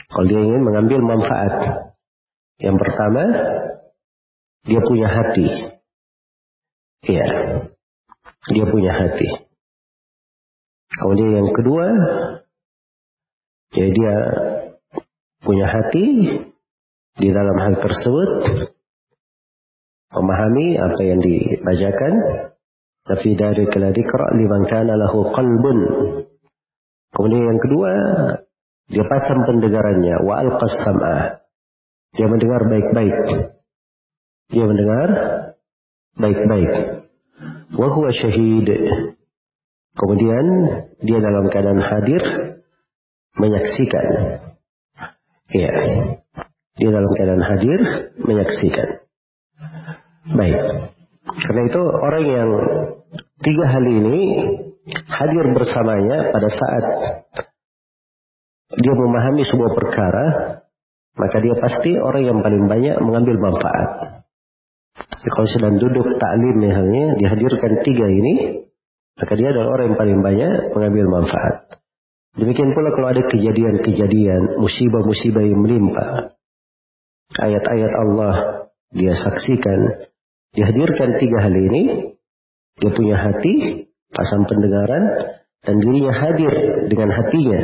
[0.09, 1.53] Kalau dia ingin mengambil manfaat.
[2.57, 3.23] Yang pertama,
[4.67, 5.47] dia punya hati.
[7.07, 7.27] Iya.
[8.51, 9.27] Dia punya hati.
[10.87, 11.85] Kemudian yang kedua,
[13.71, 14.15] jadi dia
[15.43, 16.05] punya hati
[17.17, 18.29] di dalam hal tersebut
[20.13, 22.13] memahami apa yang dibacakan
[23.07, 25.77] tapi dari dzikra liman kana lahu qalbun
[27.11, 27.91] kemudian yang kedua
[28.87, 31.43] dia pasang pendengarannya wa alqasama
[32.15, 33.17] dia mendengar baik-baik
[34.47, 35.09] dia mendengar
[36.17, 36.73] baik-baik.
[37.75, 38.67] Wa huwa syahid.
[39.97, 40.45] Kemudian
[41.03, 42.21] dia dalam keadaan hadir
[43.37, 44.05] menyaksikan.
[45.51, 45.71] Ya
[46.77, 47.79] dia dalam keadaan hadir
[48.21, 48.87] menyaksikan.
[50.37, 50.61] Baik.
[51.27, 52.49] Karena itu orang yang
[53.41, 54.19] tiga hal ini
[54.87, 56.83] hadir bersamanya pada saat
[58.77, 60.25] dia memahami sebuah perkara,
[61.17, 63.89] maka dia pasti orang yang paling banyak mengambil manfaat.
[65.07, 68.63] Kalau sedang duduk taklim misalnya, dihadirkan tiga ini,
[69.17, 71.55] maka dia adalah orang yang paling banyak mengambil manfaat.
[72.37, 76.37] Demikian pula kalau ada kejadian-kejadian, musibah-musibah yang menimpa.
[77.33, 78.35] Ayat-ayat Allah
[78.93, 80.07] dia saksikan,
[80.53, 82.13] dihadirkan tiga hal ini.
[82.77, 85.03] Dia punya hati, pasang pendengaran,
[85.65, 86.53] dan dirinya hadir
[86.85, 87.61] dengan hatinya.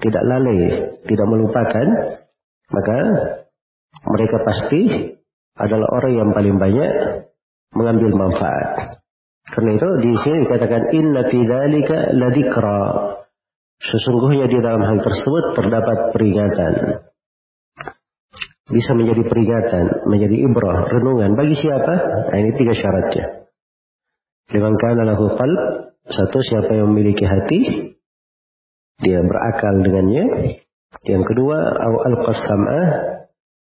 [0.00, 0.60] Tidak lalai,
[1.04, 1.86] tidak melupakan.
[2.72, 2.98] Maka
[4.08, 4.82] mereka pasti
[5.56, 6.92] adalah orang yang paling banyak
[7.76, 9.00] mengambil manfaat.
[9.52, 12.82] Karena itu di sini dikatakan inna fi dzalika ladikra.
[13.82, 16.72] Sesungguhnya di dalam hal tersebut terdapat peringatan.
[18.72, 21.34] Bisa menjadi peringatan, menjadi ibrah, renungan.
[21.34, 21.94] Bagi siapa?
[22.30, 23.50] Nah, ini tiga syaratnya.
[24.54, 25.60] Liman kana lahu qalb,
[26.08, 27.60] satu siapa yang memiliki hati,
[29.02, 30.56] dia berakal dengannya.
[31.02, 31.58] Yang kedua,
[32.06, 32.86] al-qasam'ah,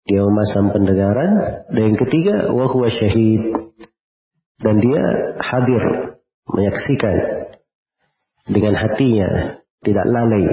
[0.07, 1.31] dia memasang pendengaran.
[1.75, 3.42] Dan yang ketiga, wa huwa syahid.
[4.62, 5.03] Dan dia
[5.42, 5.83] hadir,
[6.49, 7.16] menyaksikan
[8.47, 10.47] dengan hatinya, tidak lalai.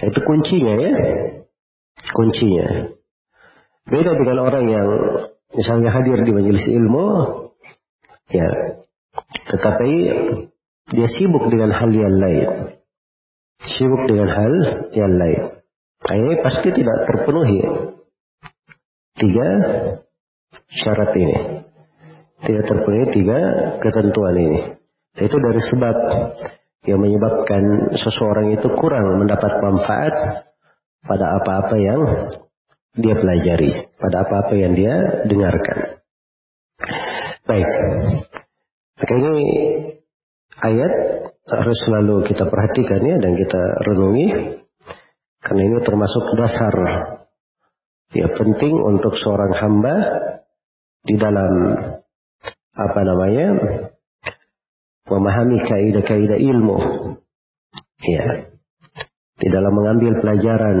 [0.00, 0.92] Itu kuncinya ya.
[2.16, 2.96] Kuncinya.
[3.86, 4.88] Beda dengan orang yang
[5.52, 7.06] misalnya hadir di majelis ilmu,
[8.32, 8.48] ya,
[9.50, 9.92] tetapi
[10.90, 12.48] dia sibuk dengan hal yang lain.
[13.60, 14.52] Sibuk dengan hal
[14.96, 15.42] yang lain.
[16.00, 17.60] Nah, pasti tidak terpenuhi
[19.20, 19.48] tiga
[20.82, 21.38] syarat ini.
[22.40, 23.38] Tidak terpenuhi tiga
[23.84, 24.60] ketentuan ini.
[25.20, 25.96] Itu dari sebab
[26.88, 30.14] yang menyebabkan seseorang itu kurang mendapat manfaat
[31.04, 32.00] pada apa-apa yang
[32.96, 34.94] dia pelajari, pada apa-apa yang dia
[35.28, 36.00] dengarkan.
[37.44, 37.70] Baik.
[39.00, 39.36] Maka ini
[40.64, 40.92] ayat
[41.50, 44.26] harus selalu kita perhatikan ya dan kita renungi
[45.40, 46.74] karena ini termasuk dasar
[48.10, 49.94] ya penting untuk seorang hamba
[51.06, 51.52] di dalam
[52.74, 53.48] apa namanya
[55.10, 56.78] memahami kaidah-kaidah ilmu
[58.02, 58.50] ya
[59.40, 60.76] di dalam mengambil pelajaran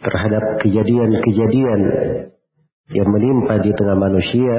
[0.00, 1.80] terhadap kejadian-kejadian
[2.90, 4.56] yang menimpa di tengah manusia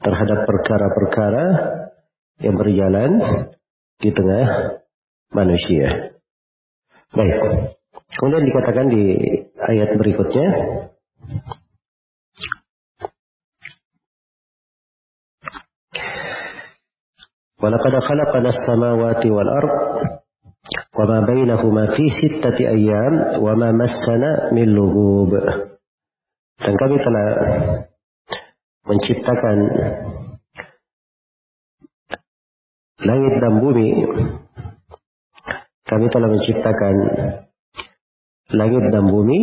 [0.00, 1.46] terhadap perkara-perkara
[2.40, 3.10] yang berjalan
[4.00, 4.48] di tengah
[5.30, 6.16] manusia.
[7.12, 7.36] Baik.
[8.16, 9.04] Kemudian dikatakan di
[9.68, 10.48] ayat berikutnya.
[17.60, 19.72] Walaqad khalaqana as-samawati wal ard
[20.96, 25.36] wa ma bainahuma fi sittati ayyam wa ma massana min lughub.
[26.60, 27.28] Dan kami telah
[28.88, 29.56] menciptakan
[33.04, 33.88] langit dan bumi.
[35.84, 36.94] Kami telah menciptakan
[38.54, 39.40] langit dan bumi.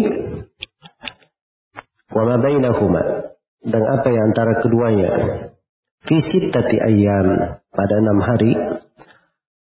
[2.12, 2.24] Wa
[3.68, 5.12] dan apa yang antara keduanya?
[6.08, 7.60] Fi sittati ayyam.
[7.68, 8.54] Pada enam hari.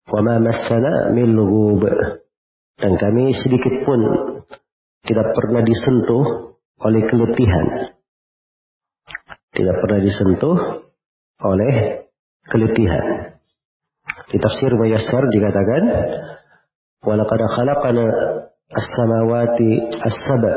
[0.04, 1.32] Wa ma massana min
[2.74, 4.00] dan kami sedikit pun
[5.06, 7.66] tidak pernah disentuh oleh keletihan.
[9.54, 10.56] Tidak pernah disentuh
[11.44, 11.74] oleh
[12.50, 13.38] keletihan.
[14.26, 15.82] Di tafsir Muyassar dikatakan
[17.06, 18.04] walaqad khalaqana
[18.72, 20.54] as-samawati as-saba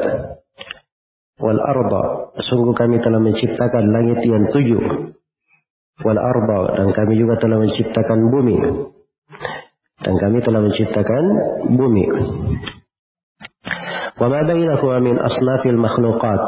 [1.37, 5.13] wal arda sungguh kami telah menciptakan langit yang tujuh
[6.05, 8.57] wal arda dan kami juga telah menciptakan bumi.
[9.97, 11.23] Dan kami telah menciptakan
[11.73, 12.05] bumi.
[14.17, 16.41] Wa ma bainahuma min asnafil makhluqat.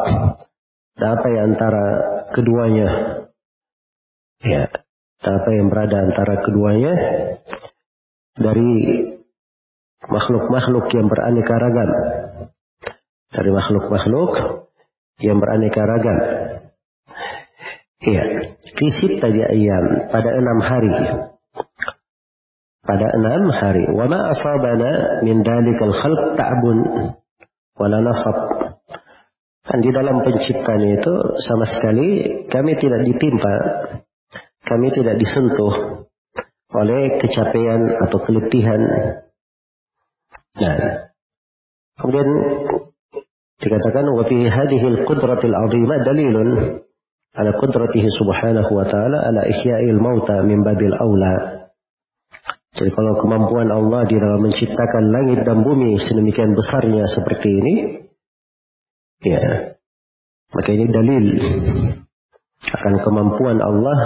[1.01, 1.85] Dan apa yang antara
[2.37, 2.87] keduanya?
[4.45, 4.69] Ya
[5.19, 6.93] apa yang berada antara keduanya?
[8.39, 8.71] Dari
[10.09, 11.89] makhluk-makhluk yang beraneka ragam
[13.29, 14.31] dari makhluk-makhluk
[15.21, 16.17] yang beraneka ragam
[17.99, 20.95] Iya, fisik tadi ayam pada enam hari.
[22.79, 23.91] Pada enam hari.
[23.91, 26.77] Wa ma asabana min dalikal khalq ta'bun
[27.75, 28.37] wala nasab.
[29.67, 32.09] Dan di dalam penciptaan itu sama sekali
[32.47, 33.55] kami tidak ditimpa,
[34.63, 36.07] kami tidak disentuh
[36.71, 38.81] oleh kecapean atau keletihan.
[40.57, 40.77] Nah,
[41.99, 42.29] kemudian
[43.59, 46.49] dikatakan wa fi hadhihi al-qudratil 'azimah dalilun
[47.37, 51.67] ala qudratihi subhanahu wa ta'ala ala ihya'il mauta min babil aula.
[52.73, 57.75] Jadi kalau kemampuan Allah di dalam menciptakan langit dan bumi sedemikian besarnya seperti ini,
[59.25, 59.75] ya,
[60.53, 61.25] maka ini dalil
[62.59, 63.99] akan kemampuan Allah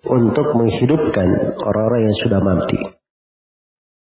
[0.00, 1.28] untuk menghidupkan
[1.60, 2.99] orang-orang yang sudah mati.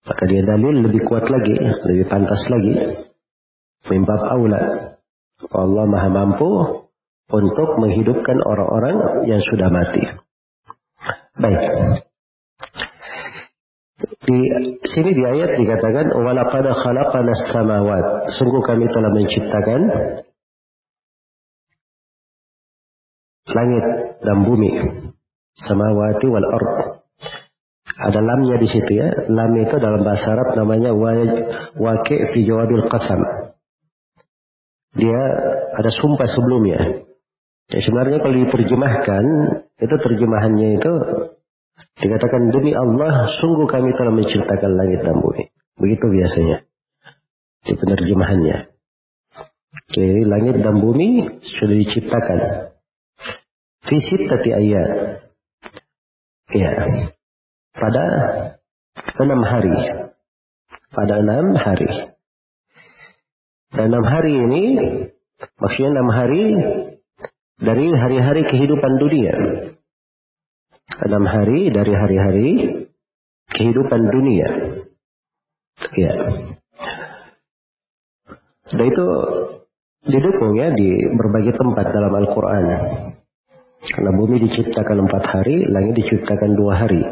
[0.07, 2.75] Maka dia dalil lebih kuat lagi, lebih pantas lagi.
[3.91, 4.63] Mimbab aula.
[5.51, 6.51] Allah maha mampu
[7.27, 10.03] untuk menghidupkan orang-orang yang sudah mati.
[11.37, 11.63] Baik.
[14.27, 14.39] Di
[14.91, 18.07] sini di ayat dikatakan walaqad khalaqana samawat.
[18.39, 19.81] Sungguh kami telah menciptakan
[23.51, 23.85] langit
[24.23, 24.71] dan bumi.
[25.57, 26.96] Samawati wal ard.
[27.97, 29.09] Ada lamnya di situ ya.
[29.33, 30.93] Lam itu dalam bahasa Arab namanya
[31.77, 33.21] waqi fi jawabil qasam.
[34.97, 35.23] Dia
[35.77, 37.05] ada sumpah sebelumnya.
[37.67, 39.25] Ya, sebenarnya kalau diterjemahkan,
[39.83, 40.93] itu terjemahannya itu
[41.77, 45.53] Dikatakan demi Allah, sungguh kami telah menciptakan langit dan bumi.
[45.77, 46.65] Begitu biasanya.
[47.65, 48.57] Di penerjemahannya.
[49.93, 52.39] Jadi langit dan bumi sudah diciptakan.
[53.87, 54.89] Visit tadi ayat.
[56.53, 56.71] Ya.
[57.77, 58.05] Pada
[59.21, 59.77] enam hari.
[60.91, 61.91] Pada enam hari.
[63.77, 64.65] Dan enam hari ini,
[65.61, 66.45] maksudnya enam hari
[67.61, 69.35] dari hari-hari kehidupan dunia
[71.05, 72.49] enam hari dari hari-hari
[73.53, 74.49] kehidupan dunia.
[75.97, 76.15] Ya.
[78.67, 79.07] Dan itu
[80.07, 82.65] didukung ya di berbagai tempat dalam Al-Quran.
[83.87, 87.03] Karena bumi diciptakan empat hari, langit diciptakan dua hari.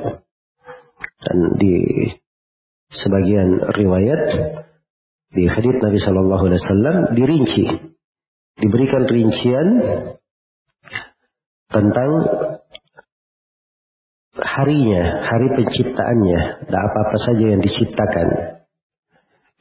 [1.24, 1.76] Dan di
[2.92, 4.22] sebagian riwayat
[5.34, 7.64] di hadits Nabi Shallallahu Alaihi Wasallam dirinci,
[8.60, 9.68] diberikan rincian
[11.74, 12.10] tentang
[14.38, 18.28] harinya, hari penciptaannya, dan apa-apa saja yang diciptakan.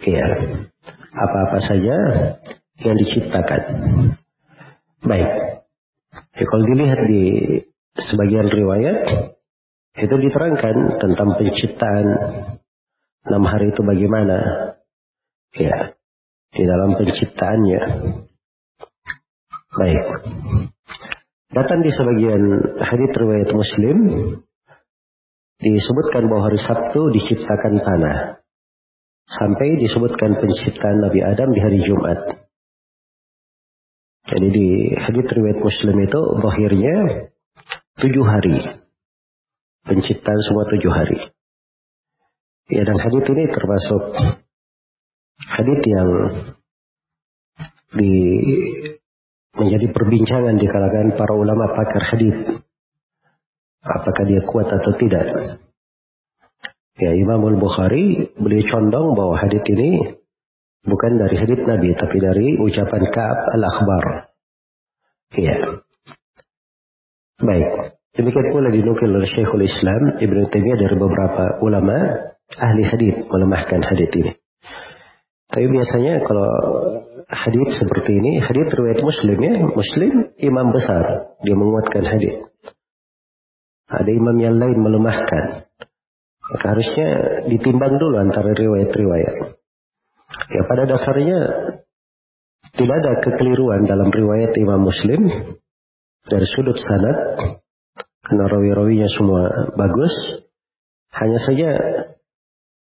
[0.04, 0.28] Ya,
[1.14, 1.96] apa-apa saja
[2.82, 3.62] yang diciptakan.
[5.02, 5.30] Baik.
[6.38, 7.24] Ya, kalau dilihat di
[7.98, 9.33] sebagian riwayat,
[9.94, 12.06] itu diterangkan tentang penciptaan
[13.30, 14.38] enam hari itu bagaimana.
[15.54, 15.94] Ya,
[16.50, 17.82] di dalam penciptaannya.
[19.74, 20.06] Baik.
[21.54, 22.42] Datang di sebagian
[22.82, 23.98] hadits riwayat Muslim
[25.62, 28.18] disebutkan bahwa hari Sabtu diciptakan tanah.
[29.30, 32.20] Sampai disebutkan penciptaan Nabi Adam di hari Jumat.
[34.26, 36.98] Jadi di hadits riwayat Muslim itu bahirnya
[38.02, 38.83] tujuh hari.
[39.84, 41.20] Penciptaan semua tujuh hari.
[42.72, 44.04] Ya dan hadits ini termasuk
[45.44, 46.10] hadits yang
[47.94, 48.14] di
[49.54, 52.64] menjadi perbincangan di kalangan para ulama pakar hadits
[53.84, 55.60] apakah dia kuat atau tidak.
[56.98, 60.18] Ya Imam Al-Bukhari beliau condong bahwa hadits ini
[60.88, 64.06] bukan dari hadits Nabi tapi dari ucapan Ka'ab Al-Akhbar.
[65.36, 65.58] Ya.
[67.42, 67.93] Baik.
[68.14, 71.98] Demikian pula dinukil oleh Syekhul Islam Ibn Taimiyah dari beberapa ulama
[72.62, 74.32] ahli hadits melemahkan hadits ini.
[75.50, 76.50] Tapi biasanya kalau
[77.26, 82.38] hadits seperti ini, hadits riwayat Muslim ya, Muslim imam besar dia menguatkan hadits.
[83.90, 85.66] Ada imam yang lain melemahkan.
[86.54, 87.08] Maka harusnya
[87.50, 89.58] ditimbang dulu antara riwayat-riwayat.
[90.54, 91.40] Ya pada dasarnya
[92.78, 95.30] tidak ada kekeliruan dalam riwayat Imam Muslim
[96.26, 97.18] dari sudut sanad
[98.24, 99.42] karena rawi-rawinya semua
[99.76, 100.14] bagus.
[101.14, 101.70] Hanya saja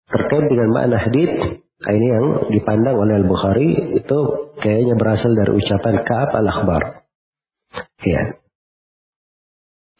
[0.08, 4.20] terkait dengan makna hadith ini yang dipandang oleh Al-Bukhari itu
[4.62, 6.82] kayaknya berasal dari ucapan Ka'ab al-Akhbar.
[8.06, 8.38] Ya.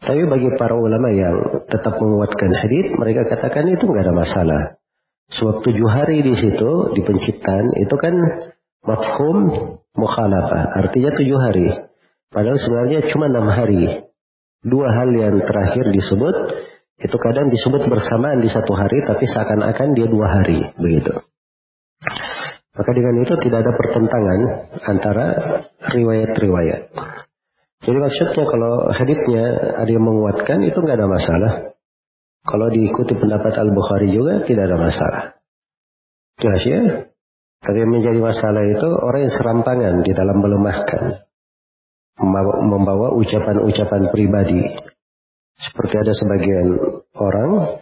[0.02, 4.62] Tapi bagi para ulama yang tetap menguatkan hadis, mereka katakan itu nggak ada masalah.
[5.30, 8.14] Sebab tujuh hari di situ di penciptaan itu kan
[8.82, 9.38] mafhum
[9.94, 11.66] mukhalafah, artinya tujuh hari.
[12.30, 14.11] Padahal sebenarnya cuma enam hari.
[14.62, 16.34] Dua hal yang terakhir disebut
[17.02, 21.18] itu kadang disebut bersamaan di satu hari, tapi seakan-akan dia dua hari begitu.
[22.72, 24.40] Maka dengan itu tidak ada pertentangan
[24.86, 25.26] antara
[25.92, 26.94] riwayat-riwayat.
[27.82, 29.44] Jadi maksudnya kalau haditnya
[29.82, 31.52] ada yang menguatkan itu nggak ada masalah.
[32.46, 35.22] Kalau diikuti pendapat Al-Bukhari juga tidak ada masalah.
[36.38, 36.80] Jelas ya?
[37.62, 41.02] Tapi yang menjadi masalah itu orang yang serampangan di dalam melemahkan.
[42.20, 44.62] Membawa ucapan-ucapan pribadi.
[45.56, 46.68] Seperti ada sebagian
[47.16, 47.80] orang,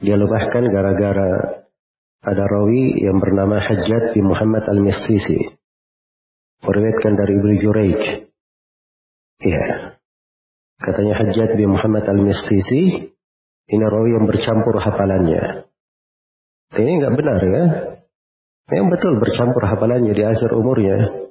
[0.00, 1.30] dia lemahkan gara-gara
[2.26, 5.56] ada rawi yang bernama Hajjat bin Muhammad al-Mistisi.
[6.64, 8.02] Meriwayatkan dari Ibnu Jurayj
[9.36, 9.64] Iya.
[10.80, 13.12] Katanya Hajjat bin Muhammad al-Mistisi,
[13.66, 15.68] ini rawi yang bercampur hafalannya.
[16.76, 17.64] Ini nggak benar ya.
[18.70, 21.25] Yang betul bercampur hafalannya di akhir umurnya.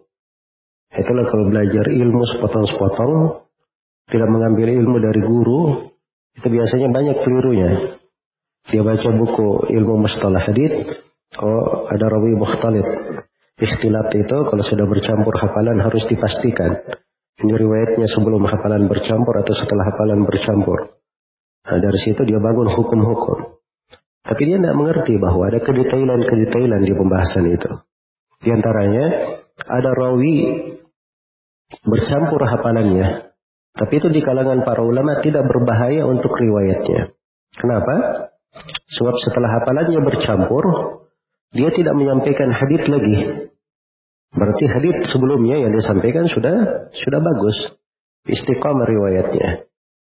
[0.96, 3.44] Itulah kalau belajar ilmu sepotong-sepotong,
[4.08, 5.62] tidak mengambil ilmu dari guru,
[6.36, 7.72] itu biasanya banyak kelirunya.
[8.72, 11.04] Dia baca buku ilmu mustalah hadith,
[11.42, 12.88] oh ada rawi mukhtalif.
[13.56, 16.76] Istilah itu kalau sudah bercampur hafalan harus dipastikan
[17.36, 20.96] ini riwayatnya sebelum hafalan bercampur atau setelah hafalan bercampur.
[21.68, 23.60] Nah, dari situ dia bangun hukum-hukum.
[24.24, 27.72] Tapi dia tidak mengerti bahwa ada kedetailan-kedetailan di pembahasan itu.
[28.40, 29.06] Di antaranya,
[29.68, 30.36] ada rawi
[31.86, 33.34] bercampur hafalannya.
[33.76, 37.12] Tapi itu di kalangan para ulama tidak berbahaya untuk riwayatnya.
[37.60, 37.96] Kenapa?
[38.96, 40.64] Sebab setelah hafalannya bercampur,
[41.52, 43.18] dia tidak menyampaikan hadith lagi.
[44.36, 47.58] Berarti hadith sebelumnya yang disampaikan sudah sudah bagus.
[48.26, 49.68] Istiqamah riwayatnya.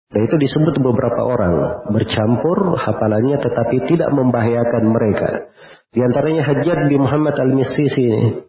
[0.06, 5.50] Dan itu disebut beberapa orang bercampur hafalannya tetapi tidak membahayakan mereka.
[5.90, 8.45] Di antaranya Hajjat bin Muhammad al-Misisi ini.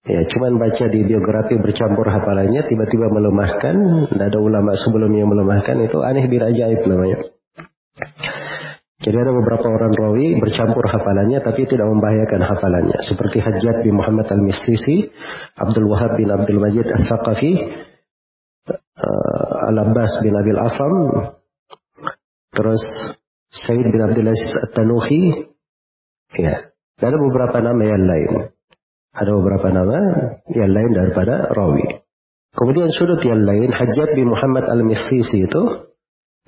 [0.00, 3.76] Ya, cuman baca di biografi bercampur hafalannya tiba-tiba melemahkan.
[4.08, 7.20] Tidak ada ulama sebelumnya melemahkan itu aneh bin ajaib namanya.
[9.00, 13.00] Jadi ada beberapa orang rawi bercampur hafalannya tapi tidak membahayakan hafalannya.
[13.08, 15.08] Seperti Hajjat bin Muhammad al-Misisi,
[15.56, 17.52] Abdul Wahab bin Abdul Majid al-Thaqafi,
[18.68, 20.94] uh, Al-Abbas bin Abil Asam,
[22.52, 22.82] terus
[23.64, 25.48] Said bin Abdul Aziz At-Tanuhi,
[26.36, 26.68] ya.
[27.00, 28.52] Dan ada beberapa nama yang lain.
[29.10, 29.98] Ada beberapa nama
[30.54, 31.82] yang lain daripada rawi.
[32.54, 35.62] Kemudian sudut yang lain, Hajjat bin Muhammad al-Misisi itu,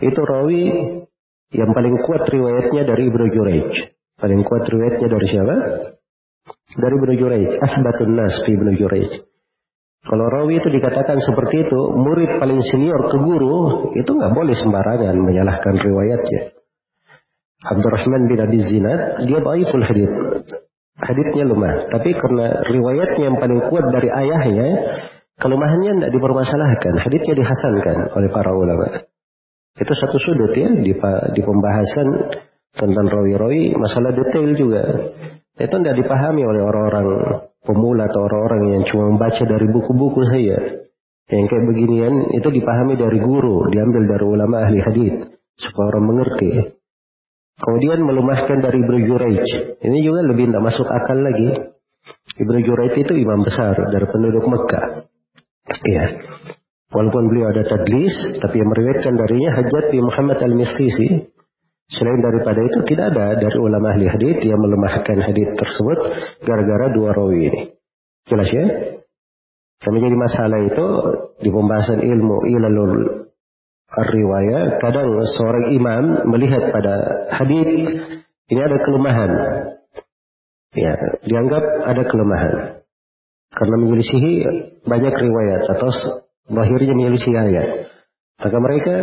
[0.02, 0.64] itu rawi
[1.54, 3.70] yang paling kuat riwayatnya dari Ibnu Jurayj.
[4.18, 5.56] Paling kuat riwayatnya dari siapa?
[6.78, 7.50] Dari Ibnu Jurayj.
[7.58, 9.10] Asbatun Nas fi Ibnu Jurayj.
[10.02, 15.14] Kalau rawi itu dikatakan seperti itu, murid paling senior ke guru, itu nggak boleh sembarangan
[15.18, 16.58] menyalahkan riwayatnya.
[17.62, 20.14] Abdurrahman bin Abi Zinad, dia baiful hadith
[21.02, 21.90] haditnya lemah.
[21.90, 24.70] Tapi karena riwayatnya yang paling kuat dari ayahnya,
[25.42, 26.94] kelemahannya tidak dipermasalahkan.
[27.02, 28.86] Haditnya dihasankan oleh para ulama.
[29.76, 30.92] Itu satu sudut ya di,
[31.34, 32.08] di pembahasan
[32.72, 34.84] tentang rawi-rawi masalah detail juga.
[35.58, 37.08] Itu tidak dipahami oleh orang-orang
[37.62, 40.58] pemula atau orang-orang yang cuma membaca dari buku-buku saja.
[41.32, 45.12] Yang kayak beginian itu dipahami dari guru, diambil dari ulama ahli hadis
[45.56, 46.81] supaya orang mengerti.
[47.62, 49.46] Kemudian melemahkan dari Ibnu Jurayj.
[49.78, 51.50] Ini juga lebih tidak masuk akal lagi.
[52.42, 55.06] Ibnu Jurayj itu imam besar dari penduduk Mekah.
[55.70, 56.06] Iya.
[56.90, 61.30] Walaupun beliau ada tadlis, tapi yang meriwayatkan darinya Hajat bin Muhammad al-Mistisi.
[61.92, 65.98] Selain daripada itu tidak ada dari ulama ahli hadith yang melemahkan hadith tersebut
[66.40, 67.62] gara-gara dua rawi ini.
[68.26, 68.64] Jelas ya?
[69.82, 70.86] Yang menjadi masalah itu
[71.42, 73.21] di pembahasan ilmu ilalul
[73.92, 76.94] riwayat, kadang seorang imam melihat pada
[77.36, 77.68] hadis
[78.48, 79.30] ini ada kelemahan.
[80.72, 80.96] Ya,
[81.28, 82.54] dianggap ada kelemahan.
[83.52, 84.34] Karena menyelisihi
[84.88, 85.92] banyak riwayat atau
[86.48, 87.68] lahirnya menyelisih ayat.
[88.40, 88.96] Maka mereka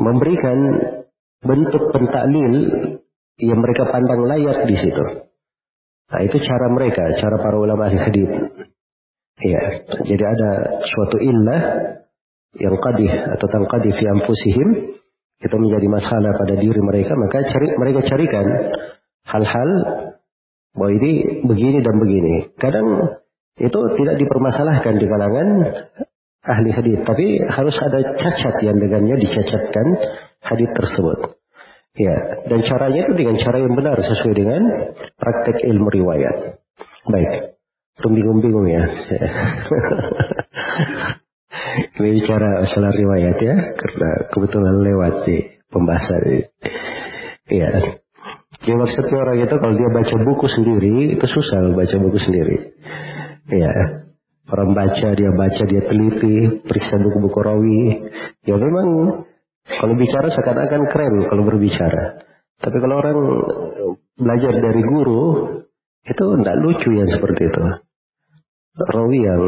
[0.00, 0.58] memberikan
[1.44, 2.54] bentuk pentaklil
[3.36, 5.04] yang mereka pandang layak di situ.
[6.12, 8.28] Nah, itu cara mereka, cara para ulama hadis.
[9.40, 9.62] Ya,
[10.04, 10.50] jadi ada
[10.84, 11.62] suatu illah
[12.60, 14.68] yang qadih atau tangqadih fi anfusihim
[15.42, 18.46] itu menjadi masalah pada diri mereka maka cari mereka carikan
[19.24, 19.70] hal-hal
[20.72, 22.34] bahwa ini begini dan begini.
[22.56, 22.86] Kadang
[23.60, 25.48] itu tidak dipermasalahkan di kalangan
[26.42, 29.86] ahli hadis tapi harus ada cacat yang dengannya dicacatkan
[30.44, 31.18] hadis tersebut.
[31.92, 32.16] Ya
[32.48, 34.62] dan caranya itu dengan cara yang benar sesuai dengan
[35.20, 36.56] praktek ilmu riwayat.
[37.08, 37.52] Baik
[38.10, 38.82] bingung-bingung ya
[41.96, 45.36] bicara masalah riwayat ya, karena kebetulan lewat di
[45.68, 46.42] pembahasan ini.
[47.52, 47.70] Iya.
[48.62, 52.56] Jadi maksudnya orang itu kalau dia baca buku sendiri, itu susah baca buku sendiri.
[53.50, 53.72] Iya.
[54.52, 57.82] Orang baca, dia baca, dia teliti, periksa buku-buku rawi.
[58.44, 59.22] Ya memang
[59.66, 62.26] kalau bicara seakan-akan keren kalau berbicara.
[62.62, 63.18] Tapi kalau orang
[64.18, 65.22] belajar dari guru,
[66.02, 67.62] itu tidak lucu yang seperti itu.
[68.78, 69.42] Rawi yang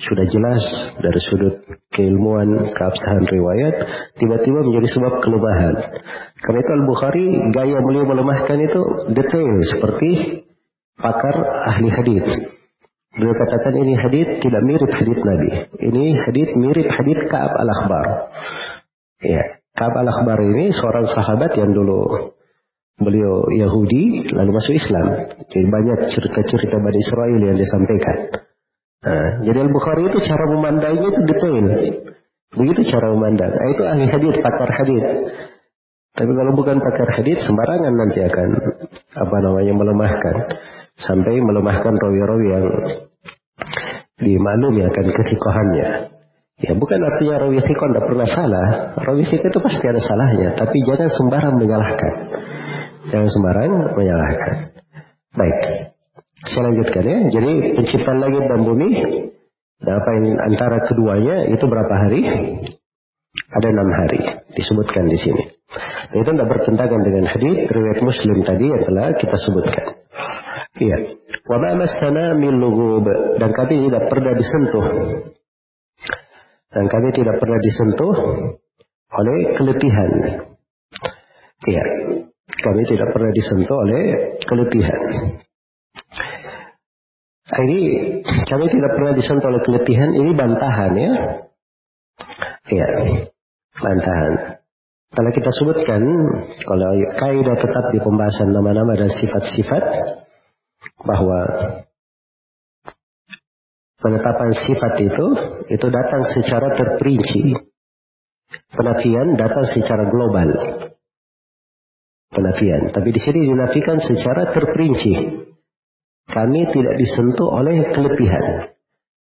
[0.00, 0.62] sudah jelas
[0.98, 1.54] dari sudut
[1.92, 3.74] keilmuan keabsahan riwayat
[4.16, 5.74] tiba-tiba menjadi sebab kelemahan.
[6.42, 8.80] Karena itu Al-Bukhari gaya beliau melemahkan itu
[9.12, 10.10] detail seperti
[10.96, 11.36] pakar
[11.68, 12.26] ahli hadis.
[13.12, 15.50] Beliau katakan ini hadis tidak mirip hadis Nabi.
[15.84, 18.06] Ini hadis mirip hadis Ka'ab al-Akhbar.
[19.20, 22.32] Ya, Ka'ab al-Akhbar ini seorang sahabat yang dulu
[22.96, 25.28] beliau Yahudi lalu masuk Islam.
[25.52, 28.48] Jadi banyak cerita-cerita Bani Israel yang disampaikan.
[29.02, 31.66] Nah, jadi Al-Bukhari itu cara memandangnya itu detail.
[32.54, 33.50] Begitu cara memandang.
[33.50, 35.02] Nah, itu ahli hadis, pakar hadis.
[36.12, 38.48] Tapi kalau bukan pakar hadis, sembarangan nanti akan
[39.16, 40.36] apa namanya melemahkan
[41.00, 42.66] sampai melemahkan rawi-rawi yang
[44.20, 45.88] dimaklumi akan ketikohannya.
[46.62, 48.68] Ya bukan artinya rawi sikon tidak pernah salah.
[49.02, 50.48] Rawi sikon itu pasti ada salahnya.
[50.54, 52.12] Tapi jangan sembarang menyalahkan.
[53.10, 54.54] Jangan sembarang menyalahkan.
[55.34, 55.91] Baik.
[56.42, 57.18] Saya lanjutkan ya.
[57.30, 58.90] Jadi penciptaan langit dan bumi,
[59.82, 62.22] apa yang antara keduanya itu berapa hari?
[63.32, 64.20] Ada enam hari
[64.52, 65.42] disebutkan di sini.
[66.12, 69.86] Itu tidak bertentangan dengan hadis riwayat Muslim tadi yang telah kita sebutkan.
[70.76, 70.98] Iya.
[71.48, 71.72] Wa ma
[72.36, 73.06] min lugub
[73.40, 74.86] dan kami tidak pernah disentuh.
[76.72, 78.14] Dan kami tidak pernah disentuh
[79.12, 80.10] oleh keletihan.
[81.68, 81.84] Iya.
[82.52, 84.02] Kami tidak pernah disentuh oleh
[84.44, 85.00] keletihan.
[87.52, 87.80] Ini
[88.48, 90.10] kami tidak pernah disentuh oleh keletihan.
[90.16, 91.12] Ini bantahan ya.
[92.72, 92.88] Iya.
[93.76, 94.32] Bantahan.
[95.12, 96.00] Kalau kita sebutkan,
[96.64, 96.88] kalau
[97.20, 99.84] kaidah tetap di pembahasan nama-nama dan sifat-sifat,
[101.04, 101.40] bahwa
[104.00, 105.26] penetapan sifat itu,
[105.68, 107.52] itu datang secara terperinci.
[108.72, 110.48] Penafian datang secara global.
[112.32, 112.88] Penafian.
[112.96, 115.41] Tapi di sini dinafikan secara terperinci.
[116.32, 118.72] Kami tidak disentuh oleh kelebihan.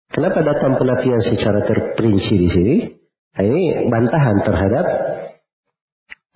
[0.09, 2.75] Kenapa datang penafian secara terperinci di sini?
[3.33, 4.85] Nah, ini bantahan terhadap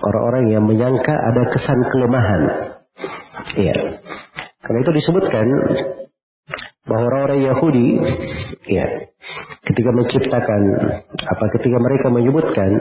[0.02, 2.42] orang-orang yang menyangka ada kesan kelemahan.
[3.58, 3.76] Iya.
[4.64, 5.46] Karena itu disebutkan
[6.84, 7.88] bahwa orang-orang Yahudi,
[8.70, 8.86] ya,
[9.64, 10.62] ketika menciptakan
[11.16, 12.72] apa ketika mereka menyebutkan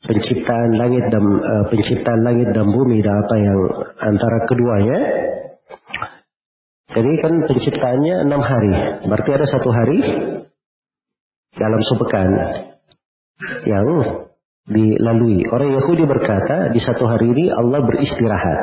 [0.00, 3.58] penciptaan langit dan uh, penciptaan langit dan bumi dan apa yang
[4.02, 4.98] antara keduanya,
[6.90, 8.74] jadi kan penciptaannya enam hari,
[9.06, 9.98] berarti ada satu hari
[11.54, 12.28] dalam sepekan
[13.62, 13.86] yang
[14.66, 15.46] dilalui.
[15.54, 18.60] Orang Yahudi berkata, di satu hari ini Allah beristirahat.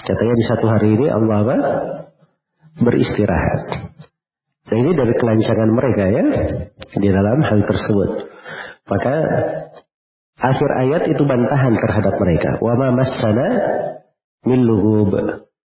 [0.00, 1.56] Katanya di satu hari ini Allah apa?
[2.80, 3.60] Beristirahat.
[4.70, 6.24] Nah ini dari kelancangan mereka ya,
[6.94, 8.10] di dalam hal tersebut.
[8.86, 9.14] Maka
[10.38, 12.62] akhir ayat itu bantahan terhadap mereka.
[12.62, 13.48] Wa ma massana
[14.46, 15.18] min lugub.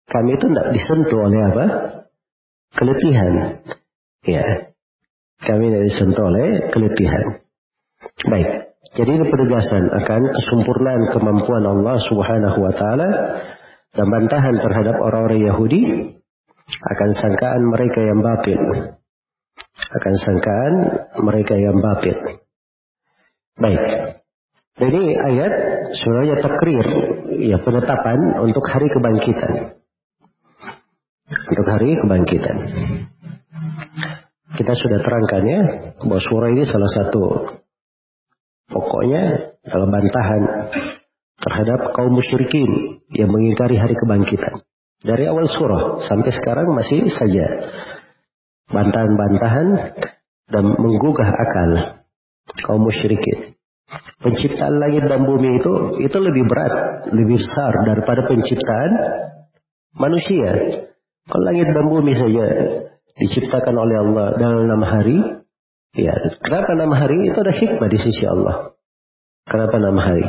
[0.09, 1.65] Kami itu tidak disentuh oleh apa?
[2.73, 3.33] Keletihan.
[4.25, 4.45] Ya.
[5.41, 7.41] Kami tidak disentuh oleh keletihan.
[8.29, 8.49] Baik.
[8.91, 13.09] Jadi ini penegasan akan kesempurnaan kemampuan Allah Subhanahu wa taala
[13.95, 15.81] dan bantahan terhadap orang-orang Yahudi
[16.71, 18.59] akan sangkaan mereka yang batil.
[19.95, 20.73] Akan sangkaan
[21.23, 22.15] mereka yang batil.
[23.59, 23.83] Baik.
[24.79, 25.53] Jadi ayat
[25.99, 26.85] sebenarnya takrir,
[27.43, 29.80] ya penetapan untuk hari kebangkitan.
[31.31, 32.57] Untuk hari kebangkitan.
[34.51, 35.61] Kita sudah terangkan ya,
[36.03, 37.23] bahwa surah ini salah satu
[38.71, 40.43] Pokoknya dalam bantahan
[41.43, 44.63] terhadap kaum musyrikin yang mengingkari hari kebangkitan.
[45.03, 47.45] Dari awal surah sampai sekarang masih saja
[48.71, 49.67] bantahan-bantahan
[50.47, 51.71] dan menggugah akal
[52.63, 53.59] kaum musyrikin.
[54.23, 55.73] Penciptaan langit dan bumi itu
[56.07, 56.73] itu lebih berat,
[57.11, 58.91] lebih besar daripada penciptaan
[59.99, 60.51] manusia.
[61.29, 62.45] Kalau langit dan bumi saja
[63.19, 65.41] diciptakan oleh Allah dalam enam hari,
[65.91, 68.71] Ya, kenapa nama hari itu ada hikmah di sisi Allah?
[69.43, 70.23] Kenapa nama hari?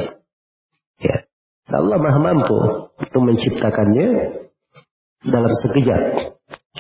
[0.98, 1.22] Ya,
[1.70, 2.58] Allah maha mampu
[2.98, 4.08] untuk menciptakannya
[5.22, 6.02] dalam sekejap.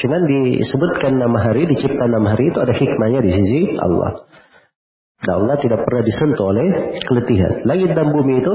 [0.02, 4.26] Cuman disebutkan nama hari, dicipta nama hari itu ada hikmahnya di sisi Allah.
[5.22, 7.62] Dan Allah tidak pernah disentuh oleh keletihan.
[7.62, 8.54] Langit dan bumi itu,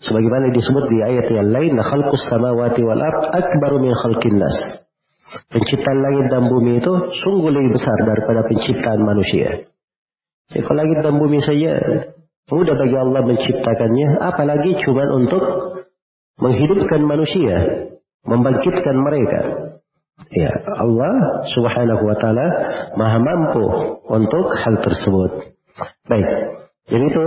[0.00, 3.04] sebagaimana disebut di ayat yang lain, khalqus samawati wal
[3.36, 4.40] akbaru min khalqin.
[5.28, 9.68] Penciptaan langit dan bumi itu sungguh lebih besar daripada penciptaan manusia.
[10.48, 11.72] Jadi kalau langit dan bumi saja
[12.48, 15.44] mudah bagi Allah menciptakannya, apalagi cuma untuk
[16.40, 17.56] menghidupkan manusia,
[18.24, 19.40] membangkitkan mereka.
[20.32, 20.50] Ya,
[20.80, 22.46] Allah Subhanahu wa taala
[22.98, 23.64] Maha mampu
[24.08, 25.54] untuk hal tersebut.
[26.08, 26.28] Baik.
[26.88, 27.24] Jadi itu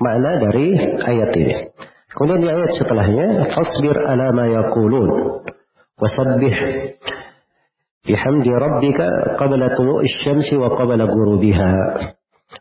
[0.00, 1.54] makna dari ayat ini.
[2.16, 5.08] Kemudian di ayat setelahnya, fasbir ala ma yaqulun
[6.02, 6.56] wasabbih
[8.02, 11.72] bihamdi rabbika qabla tulu'i syamsi wa qabla ghurubiha.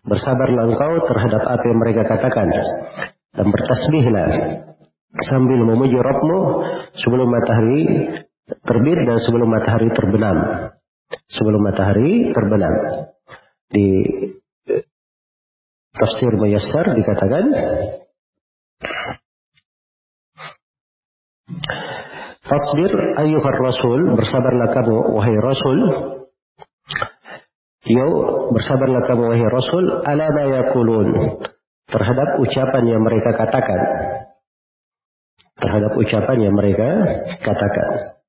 [0.05, 2.47] Bersabarlah engkau terhadap apa yang mereka katakan
[3.35, 4.29] dan bertasbihlah
[5.27, 6.39] sambil memuji Rabbmu
[6.95, 7.83] sebelum matahari
[8.47, 10.37] terbit dan sebelum matahari terbenam.
[11.27, 12.73] Sebelum matahari terbenam.
[13.67, 13.87] Di
[15.91, 17.43] tafsir Muyassar dikatakan
[22.51, 25.79] Fasbir ayyuhar rasul, bersabarlah kamu wahai rasul.
[27.87, 28.07] Yo,
[28.51, 31.07] bersabarlah kamu wahai rasul, ala ma yakulun.
[31.87, 33.79] Terhadap ucapan yang mereka katakan.
[35.63, 36.87] Terhadap ucapan yang mereka
[37.39, 38.19] katakan.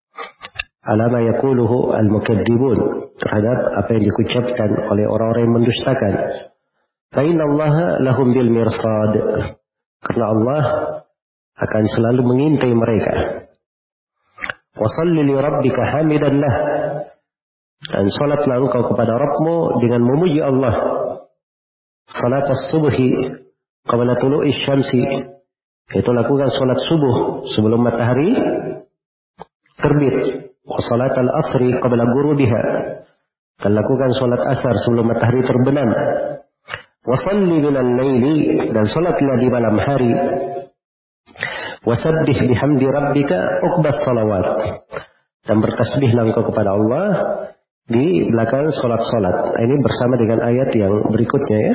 [0.87, 2.79] Ala ma yakuluhu al-mukadzibun.
[3.19, 6.15] Terhadap apa yang diucapkan oleh orang-orang yang mendustakan.
[7.11, 7.75] Fa'inna Allah
[8.07, 9.13] lahum bil mirsad.
[9.99, 10.63] Karena Allah
[11.59, 13.42] akan selalu mengintai mereka.
[14.73, 16.55] Wasalli li rabbika hamidan lah.
[17.83, 20.75] Dan salatlah engkau kepada Rabbmu dengan memuji Allah.
[22.09, 23.11] Salat subhi
[23.85, 25.03] qabla tulu'i syamsi.
[25.93, 27.17] Itu lakukan sholat subuh
[27.53, 28.33] sebelum matahari
[29.77, 30.17] terbit.
[30.65, 32.63] Wa salat al-asri qabla gurubiha.
[33.61, 35.91] Dan lakukan sholat asar sebelum matahari terbenam.
[37.03, 40.13] Wa salli minal laili dan sholatlah di malam hari.
[41.83, 44.47] Wa sabbih bihamdi rabbika uqbas salawat.
[45.43, 47.07] Dan bertasbihlah engkau kepada Allah
[47.91, 49.59] di belakang sholat-sholat.
[49.59, 51.75] Ini bersama dengan ayat yang berikutnya ya.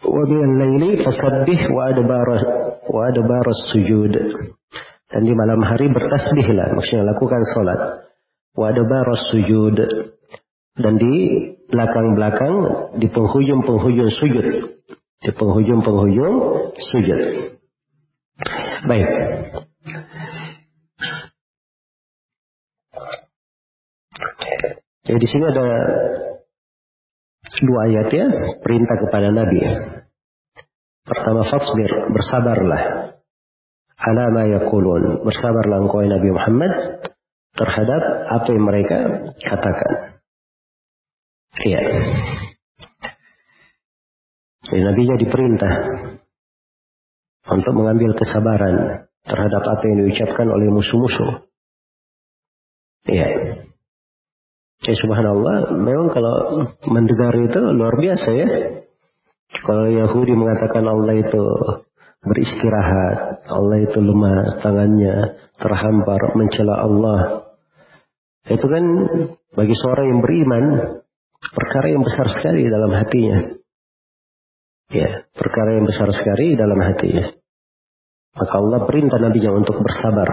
[0.00, 2.28] Wa minal laili fasabbih wa adbar
[2.88, 4.14] wa sujud.
[5.06, 7.80] Dan di malam hari bertasbihlah, maksudnya lakukan sholat.
[8.56, 9.76] Wa adbar sujud.
[10.76, 11.14] Dan di
[11.68, 12.54] belakang-belakang,
[12.96, 14.46] di penghujung-penghujung sujud.
[15.20, 16.34] Di penghujung-penghujung
[16.80, 17.55] sujud.
[18.84, 19.08] Baik.
[25.06, 25.66] Jadi di sini ada
[27.62, 28.26] dua ayat ya,
[28.60, 29.60] perintah kepada Nabi.
[31.06, 32.82] Pertama fasbir, bersabarlah.
[33.96, 36.72] Ala ma yakulun, bersabarlah engkau Nabi Muhammad
[37.56, 38.98] terhadap apa yang mereka
[39.40, 39.92] katakan.
[41.64, 41.80] Iya.
[44.66, 45.72] Jadi Nabi nya diperintah
[47.46, 51.46] untuk mengambil kesabaran terhadap apa yang diucapkan oleh musuh-musuh.
[53.06, 53.28] Iya.
[54.86, 56.36] Ya subhanallah, memang kalau
[56.90, 58.48] mendengar itu luar biasa ya.
[59.62, 61.42] Kalau Yahudi mengatakan Allah itu
[62.26, 67.20] beristirahat, Allah itu lemah, tangannya terhampar, mencela Allah.
[68.46, 68.84] Itu kan
[69.54, 70.64] bagi seorang yang beriman,
[71.40, 73.55] perkara yang besar sekali dalam hatinya.
[74.86, 77.34] Ya, perkara yang besar sekali dalam hatinya.
[78.36, 80.28] Maka Allah perintah Nabi untuk bersabar.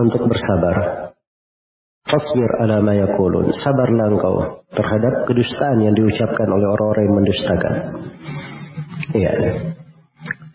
[0.00, 0.76] Untuk bersabar.
[2.06, 3.50] Fasbir ala ma yakulun.
[3.50, 4.34] Sabarlah engkau
[4.70, 7.74] terhadap kedustaan yang diucapkan oleh orang-orang yang mendustakan.
[9.10, 9.32] Iya.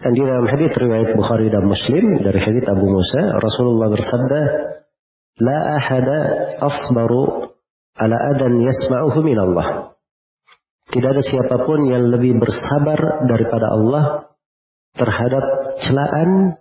[0.01, 4.41] Dan di dalam hadis riwayat Bukhari dan Muslim dari hadis Abu Musa, Rasulullah bersabda,
[5.43, 6.19] "La ahada
[6.57, 7.51] asbaru
[7.99, 9.90] ala adan yasma'uhu min Allah."
[10.91, 14.05] Tidak ada siapa pun yang lebih bersabar daripada Allah
[14.99, 15.43] terhadap
[15.87, 16.59] celaan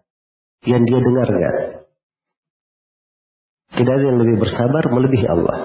[0.62, 1.54] yang dia dengarkan.
[3.74, 5.58] Tidak ada yang lebih bersabar melebihi Allah.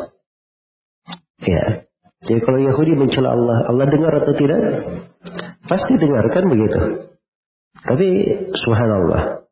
[1.45, 1.86] Ya.
[2.26, 4.59] Jadi kalau Yahudi mencela Allah, Allah dengar atau tidak?
[5.70, 7.05] Pasti dengar kan begitu.
[7.86, 8.07] Tapi
[8.66, 9.45] subhanallah.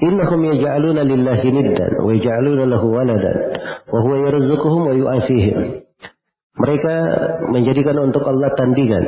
[0.00, 3.38] Innahum yaj'aluna lillahi niddan wa yaj'aluna lahu waladan
[3.92, 5.83] wa huwa yarzuquhum wa yu'afihim.
[6.64, 6.94] Mereka
[7.52, 9.04] menjadikan untuk Allah tandingan.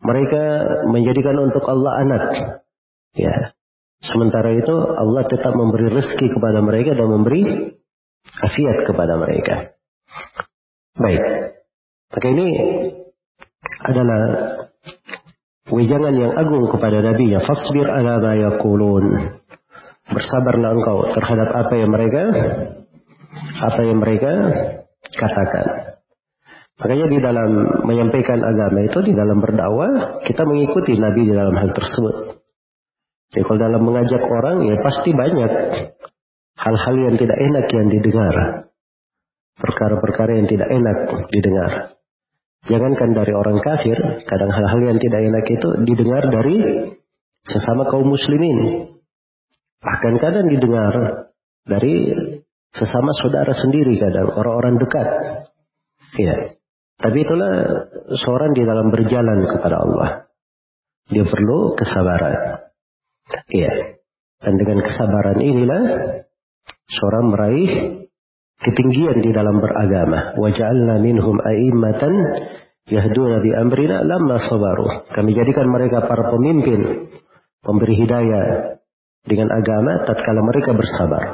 [0.00, 0.42] Mereka
[0.88, 2.24] menjadikan untuk Allah anak.
[3.12, 3.52] Ya.
[4.00, 7.76] Sementara itu Allah tetap memberi rezeki kepada mereka dan memberi
[8.40, 9.76] afiat kepada mereka.
[10.96, 11.20] Baik.
[12.16, 12.48] Maka ini
[13.84, 14.22] adalah
[15.68, 19.12] wejangan yang agung kepada Nabi ya fasbir ala ma.
[20.10, 22.22] Bersabarlah engkau terhadap apa yang mereka
[23.60, 24.32] apa yang mereka
[25.14, 25.66] katakan.
[26.80, 27.50] Makanya di dalam
[27.84, 32.40] menyampaikan agama itu, di dalam berdakwah, kita mengikuti Nabi di dalam hal tersebut.
[33.30, 35.52] Jadi kalau dalam mengajak orang, ya pasti banyak
[36.56, 38.34] hal-hal yang tidak enak yang didengar.
[39.60, 40.96] Perkara-perkara yang tidak enak
[41.28, 41.72] didengar.
[42.64, 46.56] Jangankan dari orang kafir, kadang hal-hal yang tidak enak itu didengar dari
[47.44, 48.88] sesama kaum muslimin.
[49.80, 50.94] Bahkan kadang didengar
[51.64, 52.12] dari
[52.72, 55.08] sesama saudara sendiri kadang, orang-orang dekat.
[56.20, 56.59] Ya.
[57.00, 57.52] Tapi itulah
[58.12, 60.10] seorang di dalam berjalan kepada Allah.
[61.08, 62.68] Dia perlu kesabaran.
[63.48, 63.98] Iya.
[64.40, 65.82] Dan dengan kesabaran inilah
[66.92, 67.70] seorang meraih
[68.60, 70.36] ketinggian di dalam beragama.
[70.36, 72.14] Waja'alna minhum a'immatan
[72.88, 75.08] yahduna bi amrina lamma sabaru.
[75.12, 77.10] Kami jadikan mereka para pemimpin,
[77.64, 78.76] pemberi hidayah
[79.24, 81.24] dengan agama tatkala mereka bersabar.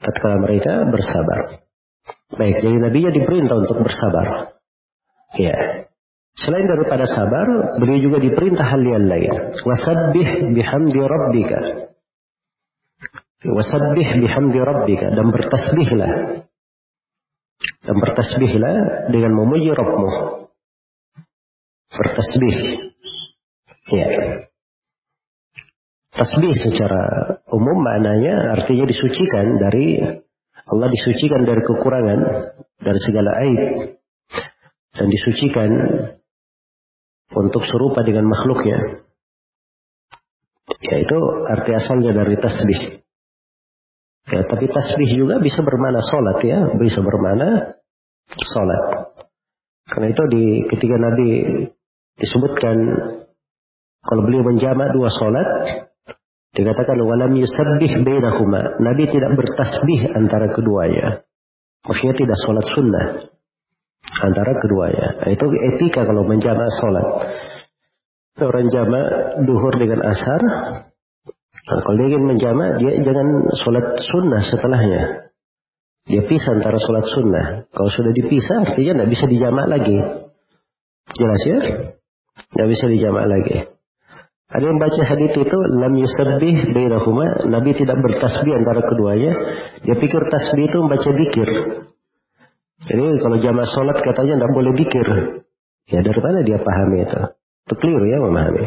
[0.00, 1.40] Tatkala mereka bersabar.
[2.36, 4.53] Baik, jadi Nabi diperintah untuk bersabar.
[5.34, 5.56] Ya.
[6.34, 9.32] Selain daripada sabar, beliau juga diperintah hal yang lain.
[9.62, 11.60] Wasabbih bihamdi rabbika.
[13.46, 16.12] Wasabbih bihamdi rabbika dan bertasbihlah.
[17.86, 18.74] Dan bertasbihlah
[19.14, 20.10] dengan memuji Rabbmu.
[21.94, 22.56] Bertasbih.
[23.94, 24.08] Ya.
[26.14, 27.02] Tasbih secara
[27.50, 29.98] umum maknanya artinya disucikan dari
[30.64, 32.20] Allah disucikan dari kekurangan,
[32.80, 33.93] dari segala aib
[34.94, 35.70] dan disucikan
[37.34, 39.02] untuk serupa dengan makhluknya.
[40.80, 41.18] Yaitu
[41.50, 42.80] arti asalnya dari tasbih.
[44.24, 47.76] Ya, tapi tasbih juga bisa bermana sholat ya, bisa bermana
[48.32, 48.84] sholat.
[49.84, 51.28] Karena itu di ketika Nabi
[52.16, 52.76] disebutkan
[54.04, 55.48] Kalau beliau menjamak dua solat,
[56.52, 58.76] dikatakan walam yusabbih bainahuma.
[58.76, 61.24] Nabi tidak bertasbih antara keduanya.
[61.88, 63.33] Maksudnya tidak solat sunnah
[64.12, 65.06] antara keduanya.
[65.22, 67.06] Nah, itu etika kalau menjamak solat.
[68.34, 69.06] Orang jamak
[69.46, 70.40] duhur dengan asar.
[71.64, 73.26] Nah, kalau dia ingin menjamak, dia jangan
[73.62, 75.02] solat sunnah setelahnya.
[76.04, 77.46] Dia pisah antara solat sunnah.
[77.72, 79.98] Kalau sudah dipisah, artinya tidak bisa dijamak lagi.
[81.14, 81.58] Jelas ya?
[82.52, 83.74] Tidak bisa dijamak lagi.
[84.54, 89.32] Ada yang baca hadis itu lam yusabbih bainahuma, Nabi tidak bertasbih antara keduanya.
[89.82, 91.48] Dia pikir tasbih itu membaca dikir.
[92.84, 95.06] Jadi kalau jamaah sholat katanya tidak boleh dikir.
[95.88, 97.20] Ya dari mana dia pahami itu?
[97.64, 98.64] Itu keliru ya memahami.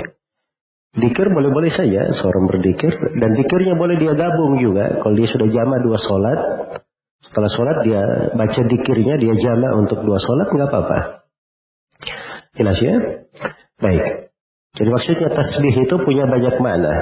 [0.98, 2.90] Dikir boleh-boleh saja seorang berdikir.
[3.22, 4.98] Dan dikirnya boleh dia gabung juga.
[5.02, 6.40] Kalau dia sudah jamaah dua sholat.
[7.22, 8.02] Setelah sholat dia
[8.34, 11.00] baca dikirnya, dia jamaah untuk dua sholat, nggak apa-apa.
[12.58, 12.96] Jelas ya?
[13.78, 14.34] Baik.
[14.78, 16.96] Jadi maksudnya tasbih itu punya banyak makna.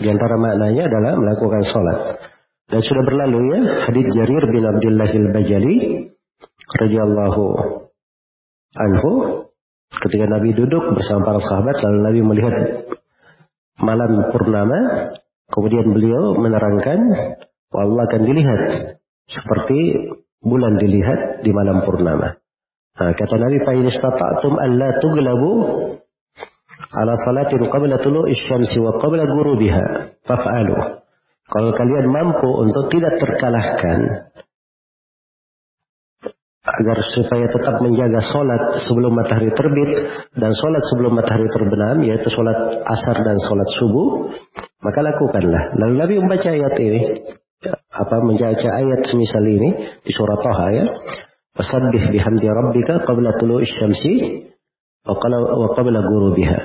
[0.00, 1.98] Di antara maknanya adalah melakukan sholat.
[2.72, 5.76] Dan sudah berlalu ya hadits Jarir bin Abdullah al-Bajali
[6.70, 7.44] radhiyallahu
[8.78, 9.10] anhu
[10.02, 12.56] ketika Nabi duduk bersama para sahabat lalu Nabi melihat
[13.82, 14.78] malam purnama
[15.50, 17.00] kemudian beliau menerangkan
[17.72, 18.62] Allah akan dilihat
[19.32, 19.78] seperti
[20.44, 22.36] bulan dilihat di malam purnama.
[23.00, 25.52] Nah, kata Nabi, "Fa in istata'tum alla tuglabu
[26.92, 29.84] ala salatin qabla tulu'i syamsi wa qabla gurubiha
[30.28, 30.76] faf'alu.
[31.48, 34.28] Kalau kalian mampu untuk tidak terkalahkan
[36.62, 39.90] agar supaya tetap menjaga solat sebelum matahari terbit
[40.38, 44.30] dan solat sebelum matahari terbenam yaitu solat asar dan solat subuh
[44.78, 45.74] maka lakukanlah.
[45.74, 47.00] Lalu Nabi membaca ayat ini
[47.90, 49.70] apa membaca ayat semisal ini
[50.06, 50.86] di surah Taha ya.
[51.52, 54.12] Wasabbih bihamdi rabbika qabla tulu'i syamsi
[55.04, 56.58] wa qabla gurubiha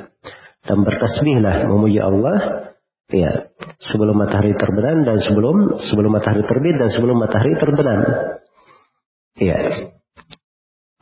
[0.64, 2.70] dan bertasbihlah memuji Allah
[3.10, 3.50] ya
[3.82, 8.00] sebelum matahari terbenam dan sebelum sebelum matahari terbit dan sebelum matahari terbenam.
[9.38, 9.58] Ya.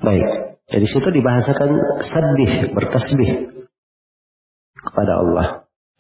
[0.04, 0.28] Baik.
[0.66, 1.72] Jadi situ dibahasakan
[2.04, 3.32] sabih, bertasbih
[4.76, 5.48] kepada Allah.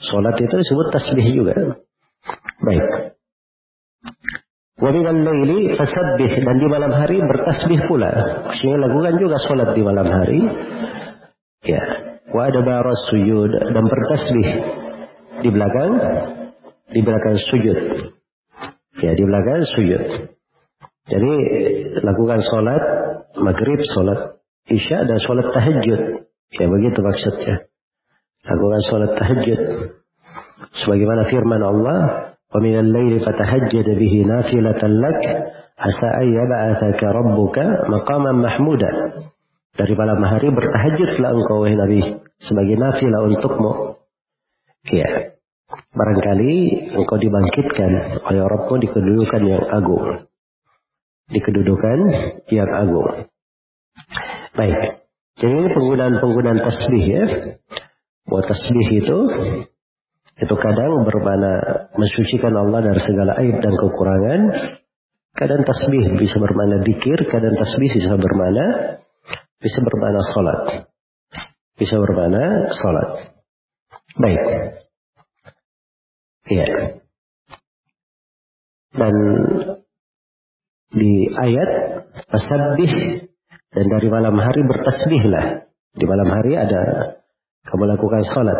[0.01, 1.55] Salat itu disebut tasbih juga.
[2.59, 3.15] Baik.
[4.75, 8.11] Wa laili dan di malam hari bertasbih pula.
[8.51, 10.41] Maksudnya lakukan juga salat di malam hari.
[11.63, 11.81] Ya,
[12.35, 14.47] wa adbar sujud dan bertasbih
[15.39, 15.91] di belakang
[16.91, 17.77] di belakang sujud.
[18.99, 20.34] Ya, di belakang sujud.
[21.05, 21.33] Jadi
[22.01, 22.83] lakukan sholat
[23.37, 26.01] maghrib, sholat isya dan sholat tahajud.
[26.55, 27.69] Ya begitu maksudnya.
[28.45, 29.59] Lakukan sholat tahajud.
[30.81, 31.99] Sebagaimana firman Allah,
[32.49, 35.21] "Wa minal laili fatahajjad bihi nafilatan lak,
[35.77, 38.89] asa an yab'athaka rabbuka maqaman mahmuda."
[39.75, 41.99] Dari malam hari bertahajudlah engkau wahai Nabi
[42.39, 43.99] sebagai nafilah untukmu.
[44.87, 45.35] Ya.
[45.91, 46.53] Barangkali
[46.95, 50.31] engkau dibangkitkan oleh Rabbmu di kedudukan yang agung.
[51.25, 51.99] Di kedudukan
[52.53, 53.29] yang agung.
[54.55, 55.05] Baik.
[55.35, 57.23] Jadi ini penggunaan-penggunaan tasbih ya.
[58.25, 59.17] Buat tasbih itu
[60.35, 61.53] itu kadang bermana
[61.95, 64.41] mensucikan Allah dari segala aib dan kekurangan.
[65.35, 68.65] Kadang tasbih bisa bermana dikir, kadang tasbih bisa bermana
[69.59, 70.59] bisa bermakna sholat.
[71.75, 73.09] Bisa bermakna sholat.
[74.15, 74.43] Baik.
[76.47, 76.67] Iya.
[78.95, 79.15] Dan
[80.91, 81.69] di ayat
[82.29, 82.93] tasbih
[83.73, 85.65] dan dari malam hari bertasbihlah.
[85.95, 86.81] Di malam hari ada
[87.65, 88.59] kamu lakukan sholat.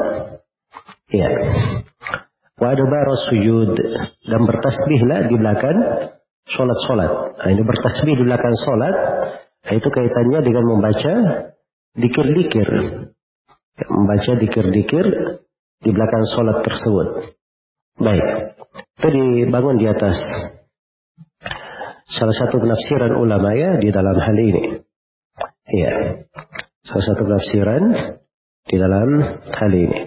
[1.11, 1.29] Iya.
[2.55, 3.75] Wa adbar sujud
[4.25, 5.77] dan bertasbihlah di belakang
[6.47, 7.11] sholat-sholat.
[7.43, 8.95] Nah, ini bertasbih di belakang sholat
[9.65, 11.13] Nah, itu kaitannya dengan membaca
[11.97, 12.69] dikir-dikir.
[13.89, 15.05] Membaca dikir-dikir
[15.81, 17.33] di belakang sholat tersebut.
[17.97, 18.25] Baik.
[19.01, 20.15] Itu dibangun di atas
[22.09, 24.63] salah satu penafsiran ulama ya di dalam hal ini.
[25.65, 25.93] Iya.
[26.85, 27.83] Salah satu penafsiran
[28.69, 29.09] di dalam
[29.49, 29.99] hal ini.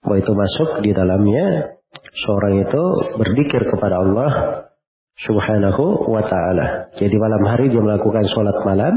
[0.00, 1.76] Bahwa itu masuk di dalamnya
[2.24, 2.82] seorang itu
[3.20, 4.30] berzikir kepada Allah
[5.20, 6.96] subhanahu wa ta'ala.
[6.96, 8.94] Jadi malam hari dia melakukan sholat malam.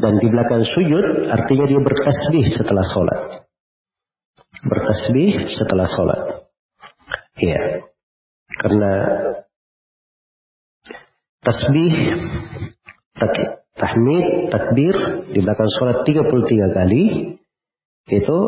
[0.00, 3.20] Dan di belakang sujud artinya dia bertasbih setelah sholat.
[4.64, 6.20] Bertasbih setelah sholat.
[7.40, 7.84] Iya.
[8.60, 8.92] Karena
[11.40, 11.94] tasbih,
[13.16, 14.96] tak, tahmid, takbir
[15.32, 17.04] di belakang sholat 33 kali
[18.10, 18.38] itu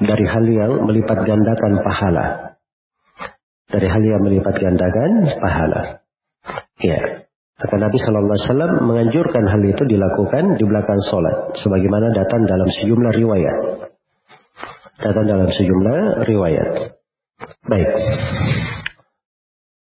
[0.00, 2.50] dari hal yang melipat gandakan pahala
[3.70, 6.02] dari hal yang melipat gandakan pahala.
[6.82, 7.30] Ya.
[7.60, 12.66] Maka Nabi Shallallahu Alaihi Wasallam menganjurkan hal itu dilakukan di belakang sholat, sebagaimana datang dalam
[12.66, 13.56] sejumlah riwayat.
[15.00, 16.68] Datang dalam sejumlah riwayat.
[17.68, 17.88] Baik.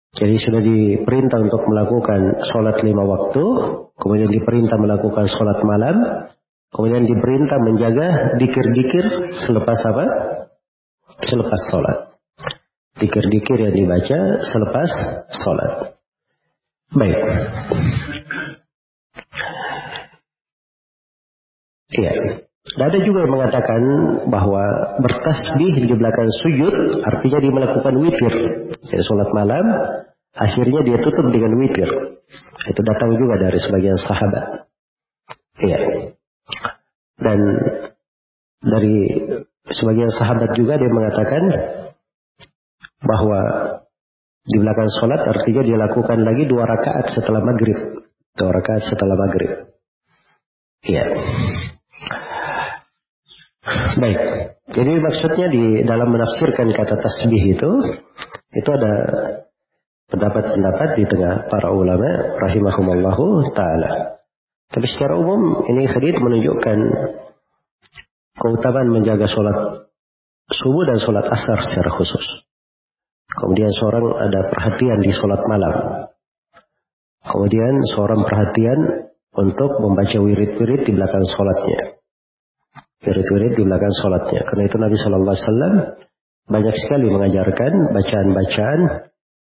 [0.09, 3.43] Jadi sudah diperintah untuk melakukan sholat lima waktu,
[3.93, 5.95] kemudian diperintah melakukan sholat malam,
[6.73, 8.07] kemudian diperintah menjaga
[8.41, 9.05] dikir-dikir
[9.45, 10.05] selepas apa?
[11.29, 11.97] Selepas sholat.
[12.97, 14.89] Dikir-dikir yang dibaca selepas
[15.29, 15.73] sholat.
[16.89, 17.19] Baik.
[21.93, 22.48] Iya.
[22.69, 23.81] Dan ada juga yang mengatakan
[24.29, 24.63] bahwa
[25.01, 28.33] bertasbih di belakang sujud artinya dia melakukan witir.
[28.85, 29.65] Jadi sholat malam,
[30.37, 31.89] akhirnya dia tutup dengan witir.
[32.69, 34.69] Itu datang juga dari sebagian sahabat.
[35.65, 35.79] Iya.
[37.19, 37.39] Dan
[38.61, 38.97] dari
[39.65, 41.43] sebagian sahabat juga dia mengatakan
[43.01, 43.41] bahwa
[44.45, 48.05] di belakang sholat artinya dia lakukan lagi dua rakaat setelah maghrib.
[48.37, 49.51] Dua rakaat setelah maghrib.
[50.85, 51.05] Iya.
[54.01, 54.19] Baik.
[54.69, 57.71] Jadi maksudnya di dalam menafsirkan kata tasbih itu
[58.53, 58.93] itu ada
[60.09, 64.21] pendapat-pendapat di tengah para ulama rahimahumallahu taala.
[64.69, 66.77] Tapi secara umum ini hadis menunjukkan
[68.37, 69.57] keutamaan menjaga sholat
[70.53, 72.25] subuh dan sholat asar secara khusus.
[73.29, 75.73] Kemudian seorang ada perhatian di sholat malam.
[77.25, 78.79] Kemudian seorang perhatian
[79.37, 81.98] untuk membaca wirid-wirid di belakang sholatnya
[83.03, 84.41] wirid-wirid di belakang sholatnya.
[84.47, 85.75] Karena itu Nabi Shallallahu Alaihi Wasallam
[86.49, 88.79] banyak sekali mengajarkan bacaan-bacaan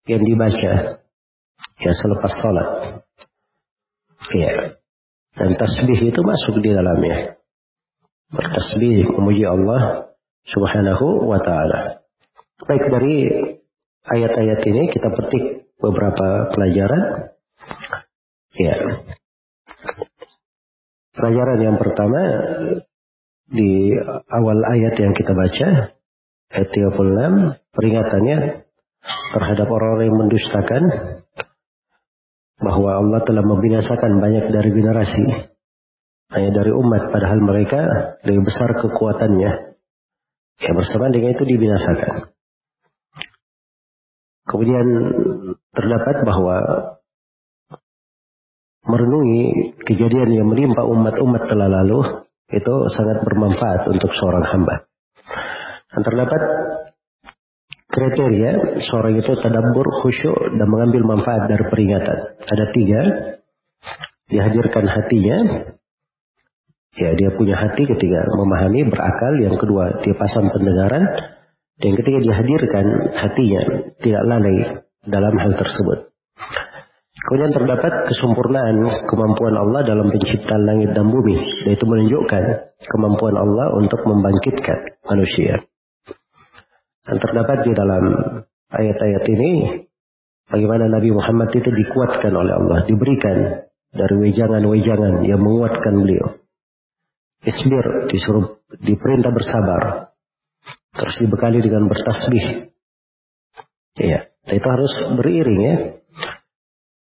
[0.07, 0.73] yang dibaca
[1.77, 2.69] ya selepas sholat.
[4.33, 4.51] Ya.
[5.37, 7.37] Dan tasbih itu masuk di dalamnya.
[8.33, 10.09] Bertasbih memuji Allah
[10.49, 12.01] subhanahu wa ta'ala.
[12.65, 13.15] Baik dari
[14.01, 17.31] ayat-ayat ini kita petik beberapa pelajaran.
[18.57, 18.75] Ya.
[21.13, 22.21] Pelajaran yang pertama
[23.47, 23.95] di
[24.27, 25.67] awal ayat yang kita baca,
[26.51, 28.37] ayat 36, peringatannya
[29.07, 30.83] terhadap orang-orang yang mendustakan
[32.59, 35.25] bahwa Allah telah membinasakan banyak dari generasi
[36.27, 37.79] hanya dari umat padahal mereka
[38.27, 39.79] lebih besar kekuatannya.
[40.57, 42.33] Yang bersama dengan itu dibinasakan.
[44.47, 44.87] Kemudian
[45.71, 46.57] terdapat bahwa
[48.87, 54.87] merenungi kejadian yang menimpa umat-umat telah lalu itu sangat bermanfaat untuk seorang hamba.
[55.91, 56.41] Dan terdapat
[57.91, 62.17] kriteria seorang itu tadabbur, khusyuk, dan mengambil manfaat dari peringatan.
[62.45, 63.01] Ada tiga.
[64.27, 65.37] Dihadirkan hatinya.
[66.97, 69.33] Ya, dia punya hati ketika memahami, berakal.
[69.39, 71.03] Yang kedua, dia pasang pendengaran.
[71.77, 72.85] Dan ketika dihadirkan
[73.15, 73.61] hatinya,
[74.01, 74.57] tidak lalai
[75.05, 76.09] dalam hal tersebut.
[77.27, 81.35] Kemudian terdapat kesempurnaan kemampuan Allah dalam penciptaan langit dan bumi.
[81.67, 82.43] Dan itu menunjukkan
[82.87, 85.59] kemampuan Allah untuk membangkitkan manusia.
[87.03, 88.03] Dan terdapat di dalam
[88.71, 89.51] ayat-ayat ini
[90.47, 96.31] bagaimana Nabi Muhammad itu dikuatkan oleh Allah, diberikan dari wejangan-wejangan yang menguatkan beliau.
[97.43, 100.15] Isbir disuruh diperintah bersabar.
[100.95, 102.71] Terus dibekali dengan bertasbih.
[103.99, 105.75] Iya, itu harus beriring ya.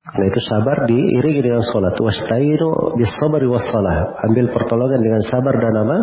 [0.06, 1.98] Karena itu sabar diiringi dengan sholat.
[1.98, 4.22] Wastainu bis sabari was salah.
[4.22, 5.98] Ambil pertolongan dengan sabar dan apa?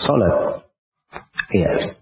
[0.00, 0.36] Sholat.
[1.52, 2.00] Iya.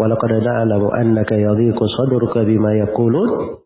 [0.00, 3.60] Walaqad na'lamu annaka yadhiqu sadruka bima yaqulun.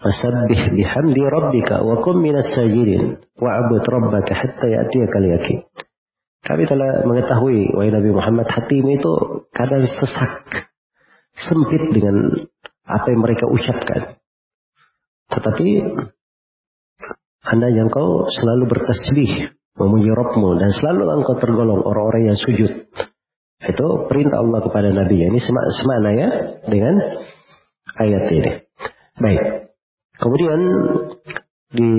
[0.00, 3.22] Fasabbih bihamdi rabbika wa kum minas sajidin.
[3.38, 5.62] Wa'bud rabbaka hatta ya'tiyaka al-yakin.
[6.40, 9.12] Kami telah mengetahui, wahai Nabi Muhammad, hatimu itu
[9.52, 10.72] kadang sesak.
[11.36, 12.48] Sempit dengan
[12.88, 14.19] apa yang mereka ucapkan.
[15.30, 15.68] Tetapi
[17.40, 22.90] anda yang kau selalu bertasbih, memuji Rabbmu dan selalu engkau tergolong orang-orang yang sujud.
[23.60, 25.24] Itu perintah Allah kepada Nabi.
[25.24, 26.28] Ini semana ya
[26.68, 26.94] dengan
[27.96, 28.52] ayat ini.
[29.20, 29.42] Baik.
[30.20, 30.60] Kemudian
[31.70, 31.92] di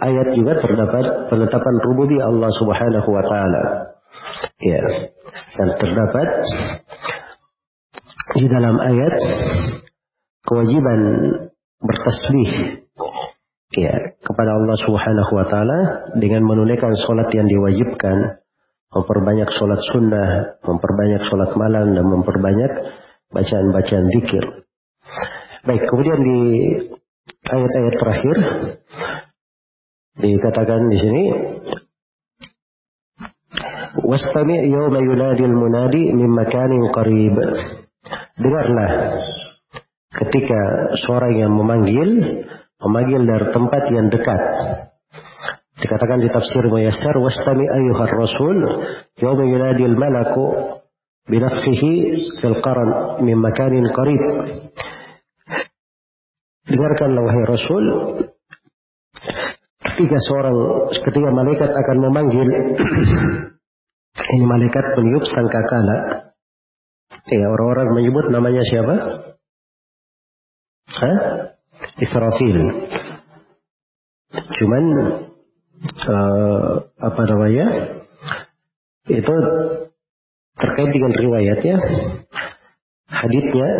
[0.00, 3.64] ayat juga terdapat penetapan rububi Allah Subhanahu wa taala.
[4.64, 4.80] Ya.
[5.60, 6.28] Dan terdapat
[8.38, 9.14] di dalam ayat
[10.44, 11.00] kewajiban
[11.80, 12.50] bertasbih
[13.74, 15.80] ya kepada Allah Subhanahu wa taala
[16.18, 18.38] dengan menunaikan salat yang diwajibkan,
[18.94, 20.28] memperbanyak salat sunnah,
[20.62, 22.72] memperbanyak salat malam dan memperbanyak
[23.34, 24.44] bacaan-bacaan zikir.
[25.64, 26.40] Baik, kemudian di
[27.48, 28.36] ayat-ayat terakhir
[30.14, 31.22] dikatakan di sini
[33.94, 37.36] Wastami' yawma yunadil munadi min makanin qarib.
[38.34, 38.90] Dengarlah
[40.14, 40.60] ketika
[41.04, 42.10] seorang yang memanggil,
[42.78, 44.40] memanggil dari tempat yang dekat.
[45.74, 48.56] Dikatakan di tafsir Muyassar, wastami ayyuhar rasul,
[49.18, 50.44] yawma yunadil malaku
[51.26, 51.92] binafsihi
[52.38, 54.22] fil qaran min makanin qarib.
[56.64, 57.84] Dengarkanlah wahai Rasul
[59.84, 60.56] ketika seorang
[61.06, 62.48] ketika malaikat akan memanggil
[64.32, 65.96] ini malaikat meniup sangkakala
[67.28, 68.94] ya orang-orang menyebut namanya siapa
[70.94, 71.18] Hah?
[71.98, 72.58] Israfil.
[74.34, 74.84] Cuman
[76.06, 77.66] uh, apa namanya?
[79.04, 79.34] Itu
[80.54, 81.76] terkait dengan riwayatnya.
[83.10, 83.70] Haditnya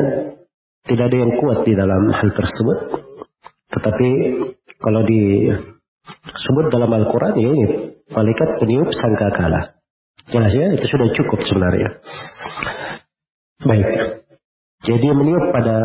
[0.85, 2.79] tidak ada yang kuat di dalam hal tersebut.
[3.73, 4.11] Tetapi
[4.79, 7.65] kalau disebut dalam Al-Quran ya ini
[8.13, 9.81] malaikat peniup sangkakala.
[10.29, 11.89] Jelas ya itu sudah cukup sebenarnya.
[13.65, 14.24] Baik
[14.85, 15.77] jadi meniup pada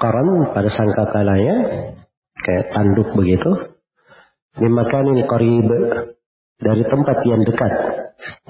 [0.00, 1.56] karan pada sangkakalanya
[2.40, 3.70] kayak tanduk begitu
[4.50, 5.68] Dimakanin qarib
[6.58, 7.72] dari tempat yang dekat.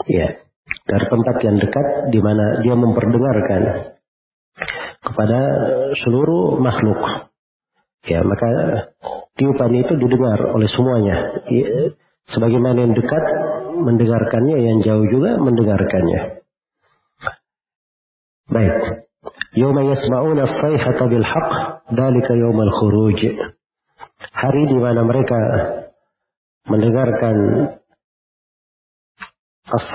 [0.08, 0.40] Ya,
[0.88, 3.62] dari tempat yang dekat di mana dia memperdengarkan
[5.04, 5.38] kepada
[6.00, 7.28] seluruh makhluk.
[8.08, 8.48] Ya, maka
[9.36, 11.44] tiupan itu didengar oleh semuanya.
[11.52, 11.92] Ya,
[12.32, 13.24] sebagaimana yang dekat
[13.76, 16.42] mendengarkannya, yang jauh juga mendengarkannya.
[18.50, 18.74] Baik.
[19.50, 21.52] Yawma yasma'una as-sayhata bil haqq,
[21.90, 23.20] dalika yawmal khuruj.
[24.30, 25.38] Hari di mana mereka
[26.70, 27.36] mendengarkan
[29.70, 29.86] as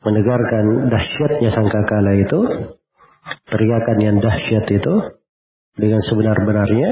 [0.00, 2.40] mendengarkan dahsyatnya sangkakala itu,
[3.50, 4.94] teriakan yang dahsyat itu
[5.76, 6.90] dengan sebenar-benarnya,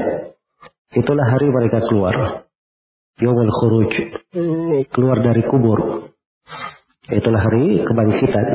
[0.93, 2.45] itulah hari mereka keluar.
[3.19, 3.91] Yawmul khuruj,
[4.91, 6.11] keluar dari kubur.
[7.09, 8.47] Itulah hari kebangkitan.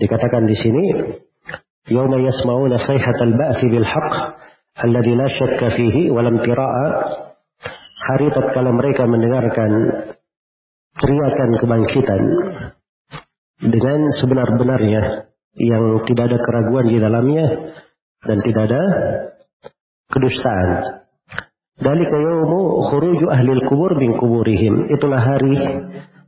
[0.00, 0.84] Dikatakan di sini,
[1.88, 4.14] Yasma'una sayhatal ba'thi bil haqq
[4.84, 6.86] alladhi la syakka fihi walam tira'a
[8.10, 9.70] hari tatkala mereka mendengarkan
[11.00, 12.20] teriakan kebangkitan
[13.64, 17.46] dengan sebenar-benarnya yang tidak ada keraguan di dalamnya
[18.24, 18.82] dan tidak ada
[20.12, 20.68] kedustaan.
[21.80, 24.92] Dalika yaumu khuruju ahli kubur bin kuburihim.
[24.92, 25.56] Itulah hari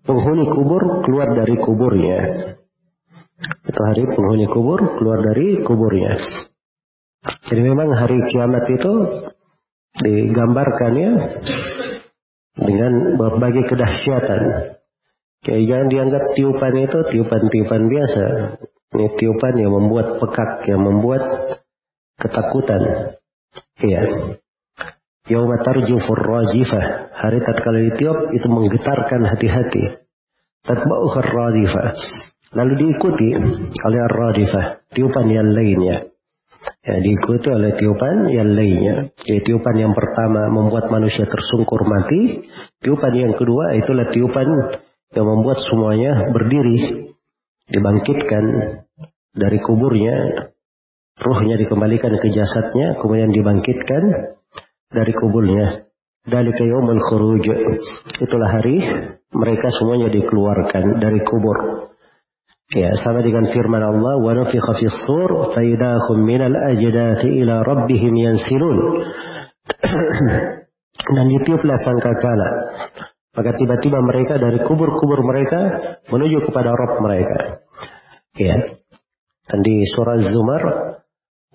[0.01, 2.19] penghuni kubur keluar dari kuburnya.
[3.43, 6.19] Itu hari penghuni kubur keluar dari kuburnya.
[7.23, 8.93] Jadi memang hari kiamat itu
[10.03, 11.13] digambarkan ya
[12.59, 14.41] dengan berbagai kedahsyatan.
[15.43, 18.25] Kayak jangan dianggap tiupan itu tiupan-tiupan biasa.
[18.93, 21.23] Ini tiupan yang membuat pekak, yang membuat
[22.21, 22.83] ketakutan.
[23.83, 24.03] Iya.
[25.27, 27.15] Yauma tarjufur rajifah.
[27.15, 30.03] Hari tatkala ditiup itu menggetarkan hati-hati.
[30.63, 31.89] Tatba'uhur radifah.
[32.53, 33.29] Lalu diikuti
[33.81, 36.13] oleh ar-radifah, tiupan yang lainnya
[36.83, 38.95] ya, diikuti oleh tiupan yang lainnya.
[39.23, 42.43] Jadi tiupan yang pertama membuat manusia tersungkur mati,
[42.83, 44.49] tiupan yang kedua itulah tiupan
[45.13, 47.09] yang membuat semuanya berdiri,
[47.69, 48.45] dibangkitkan
[49.33, 50.17] dari kuburnya,
[51.21, 54.03] ruhnya dikembalikan ke jasadnya, kemudian dibangkitkan
[54.93, 55.89] dari kuburnya.
[56.23, 57.51] Dari yaumul khuruj.
[58.23, 58.79] Itulah hari
[59.35, 61.91] mereka semuanya dikeluarkan dari kubur.
[62.72, 68.12] Ya, sama dengan firman Allah, "Wa nufikha fis sur fa idahum minal ajdati ila rabbihim
[68.12, 68.78] yansilun."
[71.16, 72.50] Dan ditiuplah sangkakala.
[73.40, 75.60] Maka tiba-tiba mereka dari kubur-kubur mereka
[76.12, 77.62] menuju kepada Rabb mereka.
[78.36, 78.58] Ya.
[79.48, 80.64] Dan di surah Zumar,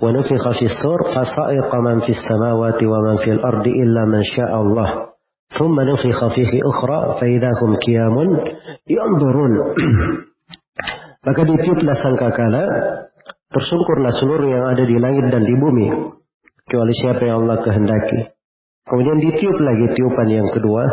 [0.01, 4.23] "Wa nufikha fis sur fa sa'iqa man fis samawati wa man fil ardi illa man
[4.25, 5.13] syaa Allah."
[5.53, 8.17] ثم نفخ فيه أخرى فإذا هم قيام
[8.89, 9.53] ينظرون
[11.28, 12.64] maka ditiuplah sangkakala,
[13.52, 15.88] tersungkurlah seluruh yang ada di langit dan di bumi,
[16.64, 18.32] kecuali siapa yang Allah kehendaki.
[18.88, 20.84] Kemudian ditiup lagi tiupan yang kedua,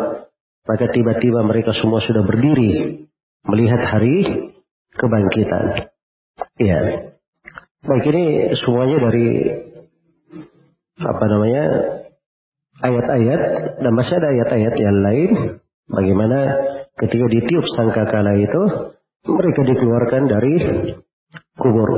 [0.66, 3.06] maka tiba-tiba mereka semua sudah berdiri
[3.46, 4.50] melihat hari
[4.98, 5.86] kebangkitan.
[6.58, 6.80] Ya.
[7.86, 9.28] Baik ini semuanya dari
[10.98, 11.64] apa namanya
[12.82, 13.40] ayat-ayat
[13.82, 15.30] dan masih ada ayat-ayat yang lain
[15.86, 16.38] bagaimana
[16.98, 18.62] ketika ditiup sangkakala itu
[19.24, 20.54] mereka dikeluarkan dari
[21.56, 21.90] kubur.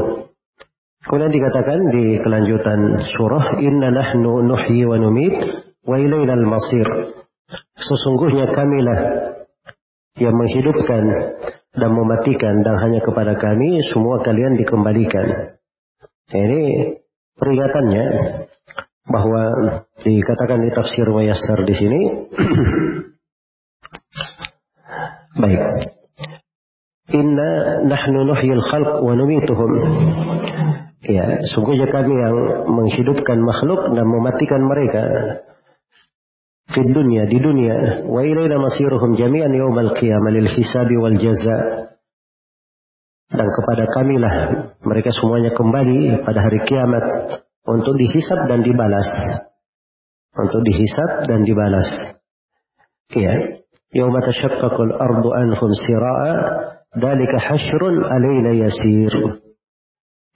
[1.07, 2.81] Kemudian dikatakan di kelanjutan
[3.15, 5.35] surah, Inna nahnu nuhyi wa numit
[5.87, 6.87] wa al masir.
[7.79, 9.01] Sesungguhnya kamilah
[10.19, 11.05] yang menghidupkan
[11.77, 15.55] dan mematikan dan hanya kepada kami semua kalian dikembalikan.
[16.27, 16.63] Ini
[17.39, 18.07] peringatannya
[19.07, 19.43] bahwa
[20.03, 22.01] dikatakan di tafsir Wayasar di sini
[25.43, 25.63] baik
[27.07, 29.71] Inna nahnu nuhyil khalq wa numituhum.
[31.07, 32.37] Ya, sungguhnya kami yang
[32.67, 35.03] menghidupkan makhluk dan mematikan mereka.
[36.67, 38.03] Di dunia, di dunia.
[38.11, 41.59] Wa ilayna masiruhum jami'an yawmal qiyamah lil hisabi wal jaza.
[43.31, 44.35] Dan kepada kamilah
[44.83, 47.07] mereka semuanya kembali pada hari kiamat
[47.71, 49.07] untuk dihisap dan dibalas.
[50.35, 52.19] Untuk dihisap dan dibalas.
[53.15, 53.63] Ya.
[53.95, 59.13] Yawma ardu anhum sira'a dalika hasyrun alaina yasir.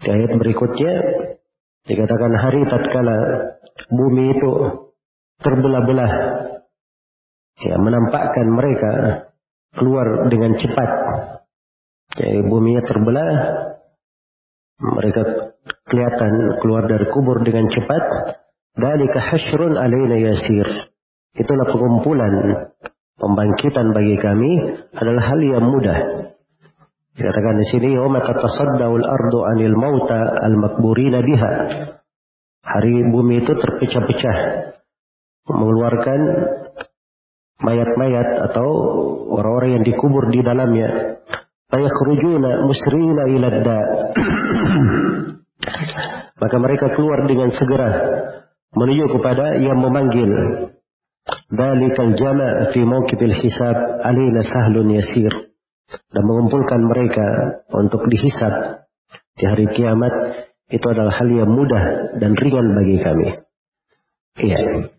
[0.01, 0.93] Di ayat berikutnya
[1.85, 3.17] dikatakan hari tatkala
[3.89, 4.53] bumi itu
[5.41, 6.13] terbelah-belah
[7.61, 8.93] ya menampakkan mereka
[9.77, 10.91] keluar dengan cepat.
[12.11, 13.33] Jadi buminya terbelah,
[14.83, 15.23] mereka
[15.87, 18.05] kelihatan keluar dari kubur dengan cepat.
[18.71, 20.67] Dalika hasyrun alaina yasir.
[21.37, 22.33] Itulah pengumpulan
[23.21, 24.53] pembangkitan bagi kami
[24.97, 25.99] adalah hal yang mudah.
[27.21, 31.53] Dikatakan di sini, "Yawma tatasadda'ul ardu 'anil mauta al-makburina biha."
[32.65, 34.37] Hari bumi itu terpecah-pecah
[35.53, 36.21] mengeluarkan
[37.61, 38.69] mayat-mayat atau
[39.37, 41.21] orang-orang yang dikubur di dalamnya.
[41.69, 43.49] Fayakhrujuna musrina ila
[46.41, 47.91] Maka mereka keluar dengan segera
[48.73, 50.31] menuju kepada yang memanggil.
[51.53, 53.77] Dalikal jama' fi mawqibil hisab
[54.09, 55.50] alina sahlun yasir.
[55.91, 57.27] Dan mengumpulkan mereka
[57.75, 58.87] untuk dihisab
[59.35, 60.13] di hari kiamat
[60.71, 63.29] itu adalah hal yang mudah dan ringan bagi kami.
[64.39, 64.91] Iya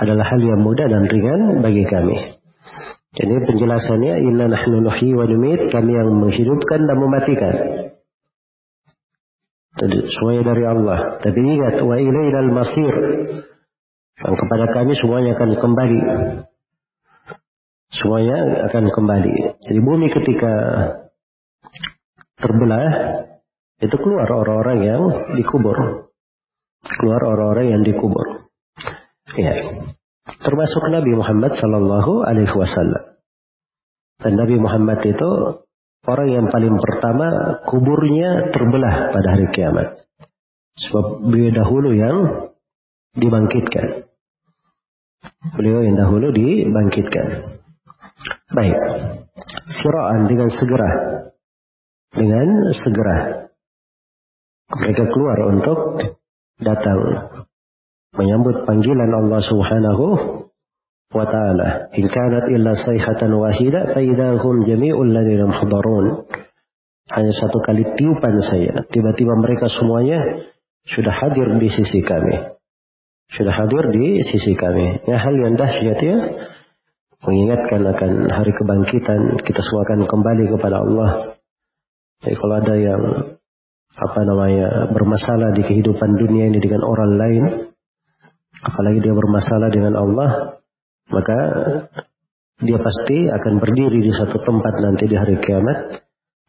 [0.00, 2.40] adalah hal yang mudah dan ringan bagi kami.
[3.10, 7.54] Jadi penjelasannya inna nahnu nuhyi wa numit kami yang menghidupkan dan mematikan.
[9.80, 10.98] Semuanya dari Allah.
[11.18, 12.94] Tapi ingat wa ilainal masir.
[14.20, 16.00] Dan kepada kami semuanya akan kembali.
[17.90, 19.34] Semuanya akan kembali.
[19.66, 20.54] Jadi bumi ketika
[22.38, 22.88] terbelah
[23.82, 25.02] itu keluar orang-orang yang
[25.34, 26.06] dikubur.
[26.86, 28.46] Keluar orang-orang yang dikubur.
[29.34, 29.58] Ya.
[30.40, 33.18] Termasuk Nabi Muhammad Sallallahu Alaihi Wasallam.
[34.20, 35.30] Dan Nabi Muhammad itu
[36.06, 40.06] orang yang paling pertama kuburnya terbelah pada hari kiamat.
[40.78, 42.16] Sebab beliau dahulu yang
[43.18, 44.06] dibangkitkan.
[45.58, 47.59] Beliau yang dahulu dibangkitkan.
[48.50, 48.78] Baik.
[49.78, 50.90] Siraan dengan segera.
[52.10, 53.18] Dengan segera.
[54.70, 55.78] Mereka keluar untuk
[56.58, 56.98] datang
[58.14, 60.06] menyambut panggilan Allah Subhanahu
[61.14, 61.94] wa taala.
[61.94, 66.26] In kanat illa sayhatan wahida fa idahum jami'ul ladzina muhdarun.
[67.10, 70.46] Hanya satu kali tiupan saya, tiba-tiba mereka semuanya
[70.86, 72.54] sudah hadir di sisi kami.
[73.34, 75.06] Sudah hadir di sisi kami.
[75.06, 76.18] Ya hal yang dahsyat ya.
[77.20, 81.10] Mengingatkan akan hari kebangkitan, kita semua akan kembali kepada Allah.
[82.24, 83.02] Jadi kalau ada yang
[83.90, 87.44] apa namanya bermasalah di kehidupan dunia ini dengan orang lain,
[88.64, 90.30] apalagi dia bermasalah dengan Allah,
[91.12, 91.38] maka
[92.60, 96.00] dia pasti akan berdiri di satu tempat nanti di hari kiamat,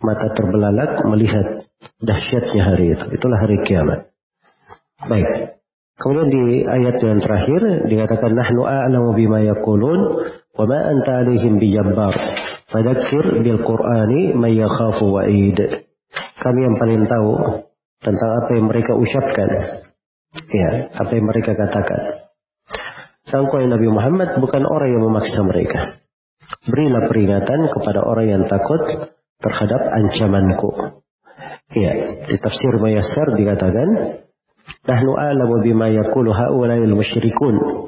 [0.04, 1.68] mata terbelalak melihat
[2.00, 3.06] dahsyatnya hari itu.
[3.16, 4.12] Itulah hari kiamat.
[5.08, 5.60] Baik.
[6.02, 12.16] Kemudian di ayat yang terakhir dikatakan nahnu a'lamu bima yaqulun anta alaihim bijabbar.
[12.72, 15.60] Fadzakir bil Qur'ani may yakhafu wa'id.
[16.42, 17.32] Kami yang paling tahu
[18.02, 19.50] tentang apa yang mereka ucapkan
[20.32, 22.32] Ya, apa yang mereka katakan.
[23.28, 26.00] Sangkau Nabi Muhammad bukan orang yang memaksa mereka.
[26.68, 29.12] Berilah peringatan kepada orang yang takut
[29.44, 31.04] terhadap ancamanku.
[31.72, 31.92] Ya,
[32.28, 33.88] di tafsir Mayassar dikatakan,
[34.88, 37.81] Nahnu a'lamu bima yakulu ha'ula'il musyrikun.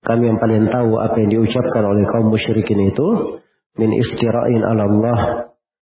[0.00, 3.08] Kami yang paling tahu apa yang diucapkan oleh kaum musyrikin itu
[3.76, 5.18] min istira'in ala Allah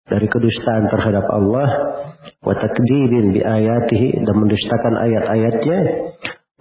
[0.06, 1.68] dari kedustaan terhadap Allah
[2.46, 5.78] wa takdirin bi ayatihi dan mendustakan ayat-ayatnya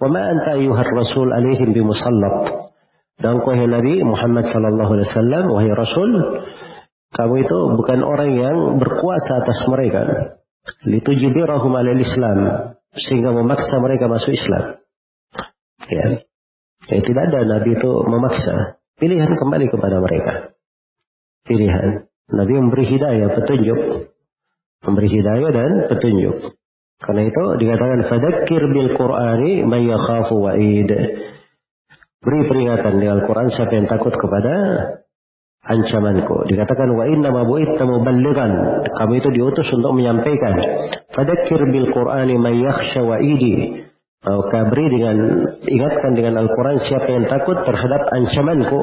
[0.02, 2.66] wa ma anta ayyuhar rasul alaihim bi musallab
[3.22, 6.10] dan kau Nabi Muhammad sallallahu alaihi wasallam wahai rasul
[7.14, 10.02] kamu itu bukan orang yang berkuasa atas mereka.
[10.84, 12.38] Litujibirahum alal Islam
[12.92, 14.82] sehingga memaksa mereka masuk Islam.
[15.86, 16.25] Ya
[16.90, 20.56] tidak ada Nabi itu memaksa pilihan kembali kepada mereka
[21.46, 23.80] pilihan Nabi memberi hidayah, petunjuk.
[24.82, 26.58] Memberi hidayah dan petunjuk.
[26.98, 30.90] Karena itu dikatakan fadakir bil Qur'ani may yakhafu wa'id.
[32.18, 34.54] Beri peringatan di Al-Quran siapa yang takut kepada
[35.62, 36.50] ancamanku.
[36.50, 38.82] Dikatakan wa inna ma bu'itta muballighan.
[38.90, 40.54] Kamu itu diutus untuk menyampaikan.
[41.14, 43.85] Fadakir bil Qur'ani may wa'idi.
[44.24, 45.16] Maka beri dengan
[45.66, 48.80] ingatkan dengan Al-Quran siapa yang takut terhadap ancamanku.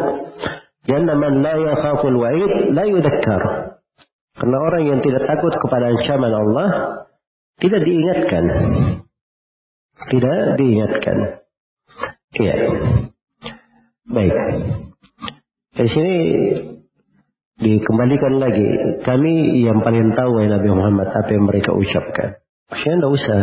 [0.84, 3.43] Karena man la yakhaful wa'id la yudakkar.
[4.34, 6.69] Karena orang yang tidak takut kepada ancaman Allah
[7.61, 8.43] tidak diingatkan.
[10.10, 11.18] Tidak diingatkan.
[12.34, 12.55] Iya.
[14.10, 14.35] Baik.
[15.73, 16.15] Di sini
[17.61, 18.99] dikembalikan lagi.
[19.05, 22.41] Kami yang paling tahu ya Nabi Muhammad apa yang mereka ucapkan.
[22.73, 23.41] Maksudnya tidak usah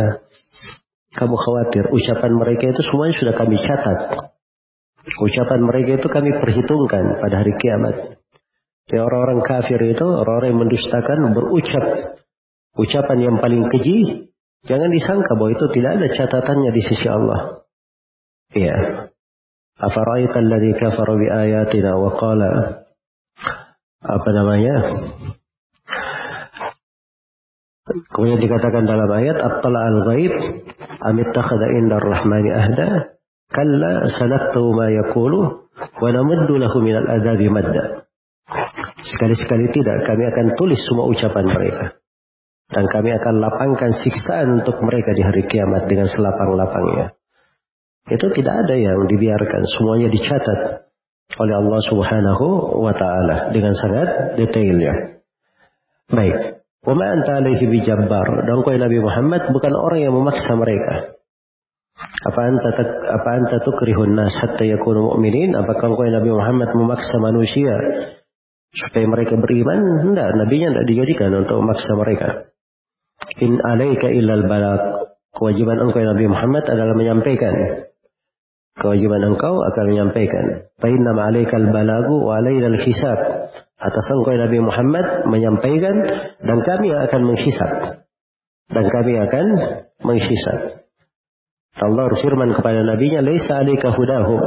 [1.15, 1.85] kamu khawatir.
[1.91, 3.99] Ucapan mereka itu semuanya sudah kami catat.
[5.01, 8.21] Ucapan mereka itu kami perhitungkan pada hari kiamat.
[8.91, 11.85] Ya orang-orang kafir itu, orang-orang yang mendustakan berucap
[12.75, 14.31] ucapan yang paling keji,
[14.67, 17.41] jangan disangka bahwa itu tidak ada catatannya di sisi Allah.
[18.55, 18.77] Ya.
[19.81, 22.51] Afara'aita alladhi kafara bi ayatina wa qala
[24.01, 24.75] apa namanya?
[28.11, 30.35] Kemudian dikatakan dalam ayat Attala al-ghaib
[31.05, 32.89] amit takhada indar rahmani ahda
[33.51, 37.09] kalla sanaktu ma yakulu wa namuddu lahu minal
[37.51, 38.07] madda.
[39.01, 41.87] Sekali-sekali tidak kami akan tulis semua ucapan mereka.
[42.71, 47.19] Dan kami akan lapangkan siksaan untuk mereka di hari kiamat dengan selapang-lapangnya.
[48.07, 49.63] Itu tidak ada yang dibiarkan.
[49.67, 50.87] Semuanya dicatat
[51.35, 52.47] oleh Allah subhanahu
[52.79, 53.51] wa ta'ala.
[53.51, 55.23] Dengan sangat detailnya.
[56.11, 56.60] Baik.
[56.81, 58.49] Ma anta alaihi bijabbar.
[58.49, 61.21] Dan kau Nabi Muhammad bukan orang yang memaksa mereka.
[62.01, 62.71] Apa anta
[63.13, 65.53] apa anta tukrihun nas hatta yakunu mu'minin?
[65.53, 67.77] Apakah kau Nabi Muhammad memaksa manusia
[68.73, 70.09] supaya mereka beriman?
[70.09, 72.29] Tidak, nabinya tidak dijadikan untuk memaksa mereka.
[73.45, 74.83] In alaika illal balak.
[75.31, 77.55] Kewajiban engkau Nabi Muhammad adalah menyampaikan.
[78.81, 80.73] Kewajiban engkau akan menyampaikan.
[80.81, 83.19] Fa'inna ma'alaikal balagu wa alainal hisab.
[83.81, 85.97] Atas engkau Nabi Muhammad menyampaikan
[86.45, 87.71] dan kami akan menghisap.
[88.69, 89.47] Dan kami akan
[90.05, 90.85] menghisap.
[91.81, 94.41] Allah berfirman kepada nabinya, "Laisa 'alaika hudahum,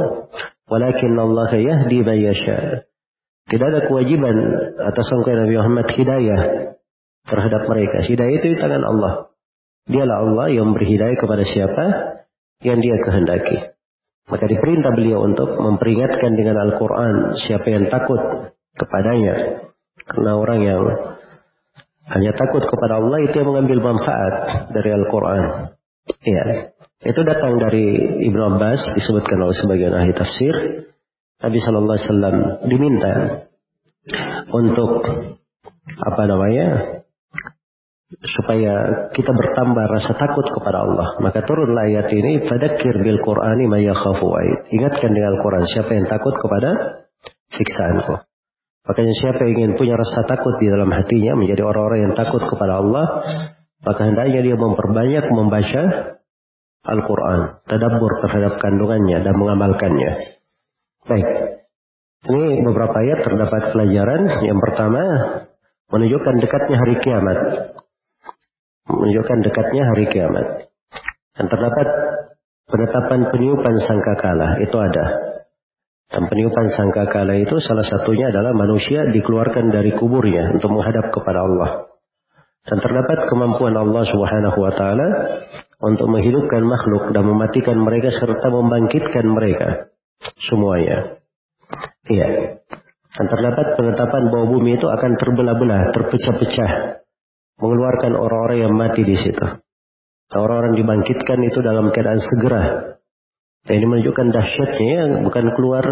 [0.70, 2.86] walakin Allah yahdi man yasha."
[3.50, 4.36] Tidak ada kewajiban
[4.78, 6.40] atas engkau Nabi Muhammad hidayah
[7.26, 8.06] terhadap mereka.
[8.06, 9.34] Hidayah itu di tangan Allah.
[9.90, 11.84] Dialah Allah yang berhidayah kepada siapa
[12.64, 13.74] yang dia kehendaki.
[14.30, 19.34] Maka diperintah beliau untuk memperingatkan dengan Al-Quran siapa yang takut kepadanya.
[20.04, 20.82] Karena orang yang
[22.04, 25.42] hanya takut kepada Allah itu yang mengambil manfaat dari Al-Quran.
[26.20, 26.44] Ya,
[27.00, 27.96] itu datang dari
[28.28, 30.54] Ibnu Abbas disebutkan oleh sebagian ahli tafsir.
[31.40, 32.36] Nabi Shallallahu Alaihi Wasallam
[32.68, 33.14] diminta
[34.52, 34.90] untuk
[35.96, 36.66] apa namanya
[38.20, 38.74] supaya
[39.16, 41.08] kita bertambah rasa takut kepada Allah.
[41.24, 44.28] Maka turunlah ayat ini, "Fadakir bil Qur'ani ma yakhafu
[44.70, 46.70] Ingatkan dengan Al-Quran siapa yang takut kepada
[47.52, 48.33] siksaanku.
[48.84, 52.84] Makanya siapa yang ingin punya rasa takut di dalam hatinya menjadi orang-orang yang takut kepada
[52.84, 53.06] Allah,
[53.80, 55.82] maka hendaknya dia memperbanyak membaca
[56.84, 60.12] Al-Quran, tadabbur terhadap kandungannya dan mengamalkannya.
[61.08, 61.28] Baik.
[62.24, 64.20] Ini beberapa ayat terdapat pelajaran.
[64.44, 65.02] Yang pertama,
[65.92, 67.38] menunjukkan dekatnya hari kiamat.
[68.88, 70.46] Menunjukkan dekatnya hari kiamat.
[71.36, 71.88] Dan terdapat
[72.68, 74.60] penetapan peniupan sangkakala.
[74.60, 75.33] Itu ada.
[76.14, 81.70] Dan peniupan sangkakala itu salah satunya adalah manusia dikeluarkan dari kuburnya untuk menghadap kepada Allah.
[82.62, 85.08] Dan terdapat kemampuan Allah Subhanahu wa taala
[85.82, 89.90] untuk menghidupkan makhluk dan mematikan mereka serta membangkitkan mereka
[90.46, 91.18] semuanya.
[92.06, 92.62] Iya.
[93.14, 96.72] Dan terdapat penetapan bahwa bumi itu akan terbelah-belah, terpecah-pecah.
[97.58, 99.44] Mengeluarkan orang-orang yang mati di situ.
[100.34, 102.62] Orang-orang dibangkitkan itu dalam keadaan segera.
[103.64, 105.84] Dan ini menunjukkan dahsyatnya ya, bukan keluar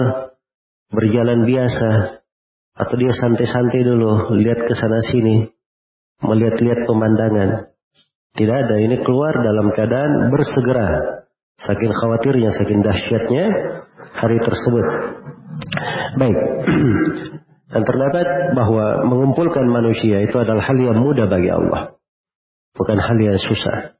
[0.93, 2.21] berjalan biasa.
[2.73, 5.49] Atau dia santai-santai dulu, lihat ke sana sini.
[6.21, 7.73] Melihat-lihat pemandangan.
[8.33, 10.89] Tidak ada, ini keluar dalam keadaan bersegera.
[11.61, 13.45] Saking khawatirnya, saking dahsyatnya,
[14.17, 14.87] hari tersebut.
[16.17, 16.39] Baik.
[17.73, 21.97] Dan terdapat bahwa mengumpulkan manusia itu adalah hal yang mudah bagi Allah.
[22.77, 23.97] Bukan hal yang susah.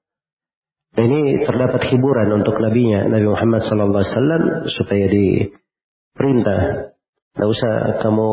[0.93, 6.93] Ini terdapat hiburan untuk nabinya Nabi Muhammad SAW supaya diperintah.
[7.33, 8.29] Tidak usah kamu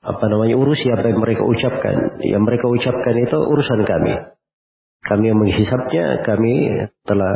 [0.00, 2.16] apa namanya urusi apa yang mereka ucapkan.
[2.24, 4.14] Yang mereka ucapkan itu urusan kami.
[5.04, 6.54] Kami yang menghisapnya, kami
[7.04, 7.34] telah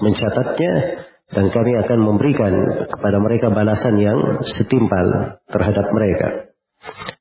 [0.00, 0.72] mencatatnya,
[1.32, 2.52] dan kami akan memberikan
[2.88, 6.28] kepada mereka balasan yang setimpal terhadap mereka.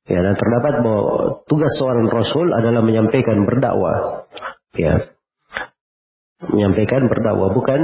[0.08, 4.26] Ya, dan terdapat bahwa tugas seorang rasul adalah menyampaikan berdakwah.
[4.76, 5.11] Ya.
[6.42, 7.82] Menyampaikan berdakwah bukan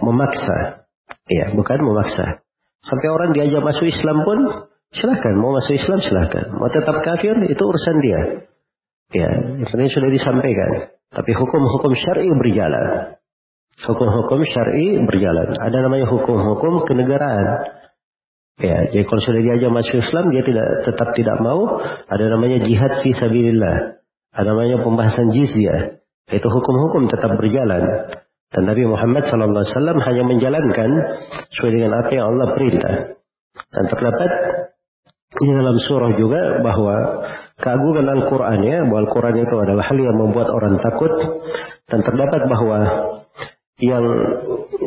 [0.00, 0.88] memaksa.
[1.28, 2.40] Ya, bukan memaksa.
[2.82, 4.38] Sampai orang diajak masuk Islam pun
[4.96, 5.34] silahkan.
[5.36, 6.50] Mau masuk Islam silahkan.
[6.56, 8.20] Mau tetap kafir itu urusan dia.
[9.12, 9.28] Ya,
[9.60, 10.96] ini sudah disampaikan.
[11.12, 13.20] Tapi hukum-hukum syar'i berjalan.
[13.84, 15.52] Hukum-hukum syar'i berjalan.
[15.60, 17.76] Ada namanya hukum-hukum kenegaraan.
[18.60, 23.00] Ya, jadi kalau sudah diajak masuk Islam dia tidak tetap tidak mau, ada namanya jihad
[23.04, 24.00] fi sabilillah.
[24.32, 26.01] Ada namanya pembahasan jizyah.
[26.30, 27.82] Itu hukum-hukum tetap berjalan.
[28.52, 30.90] Dan Nabi Muhammad SAW hanya menjalankan
[31.50, 32.94] sesuai dengan apa yang Allah perintah.
[33.72, 34.30] Dan terdapat
[35.32, 36.96] di dalam surah juga bahwa
[37.56, 41.12] keagungan Al-Quran ya, bahwa Al-Quran itu adalah hal yang membuat orang takut
[41.88, 42.78] dan terdapat bahwa
[43.80, 44.04] yang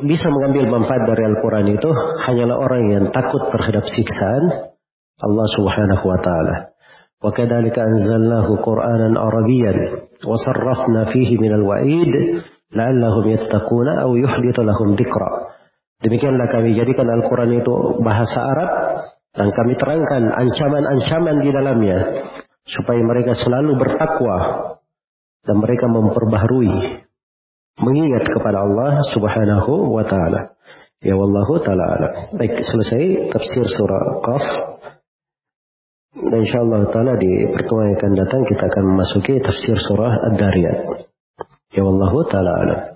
[0.05, 1.89] bisa mengambil manfaat dari Al-Quran itu
[2.29, 4.71] hanyalah orang yang takut terhadap siksaan
[5.19, 6.55] Allah Subhanahu wa taala.
[7.19, 9.17] Wa kadzalika anzalnahu Qur'anan
[10.21, 12.13] sarrafna fihi minal wa'id
[12.71, 15.55] la'allahum yattaquna aw yuhdithu lahum dzikra.
[16.03, 17.73] Demikianlah kami jadikan Al-Quran itu
[18.03, 18.71] bahasa Arab
[19.35, 21.99] dan kami terangkan ancaman-ancaman di dalamnya
[22.67, 24.37] supaya mereka selalu bertakwa
[25.45, 27.05] dan mereka memperbaharui
[27.79, 30.55] mengingat kepada Allah Subhanahu wa taala.
[31.03, 34.45] Ya wallahu taala Baik, selesai tafsir surah Qaf.
[36.15, 40.79] Dan insyaallah taala di pertemuan yang akan datang kita akan memasuki tafsir surah Ad-Dariyat.
[41.75, 42.95] Ya wallahu taala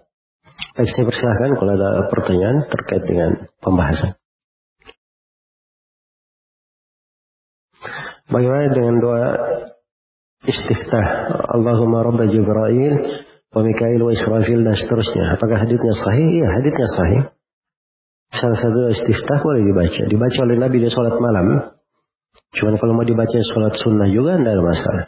[0.80, 4.16] Baik, saya persilahkan kalau ada pertanyaan terkait dengan pembahasan.
[8.32, 9.28] Bagaimana dengan doa
[10.48, 11.06] istiftah?
[11.52, 12.96] Allahumma rabba Jibril
[13.52, 15.36] wa Mikail wa Israfil dan seterusnya.
[15.36, 16.28] Apakah hadisnya sahih?
[16.40, 17.22] Iya, hadisnya sahih.
[18.30, 20.02] Salah satu istiftah boleh dibaca.
[20.08, 21.48] Dibaca oleh Nabi di sholat malam.
[22.50, 25.06] Cuman kalau mau dibaca sholat sunnah juga tidak ada masalah.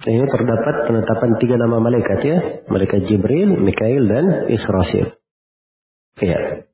[0.00, 2.38] Dan ini terdapat penetapan tiga nama malaikat ya.
[2.72, 5.12] Malaikat Jibril, Mikail, dan Israfil.
[6.16, 6.64] Iya.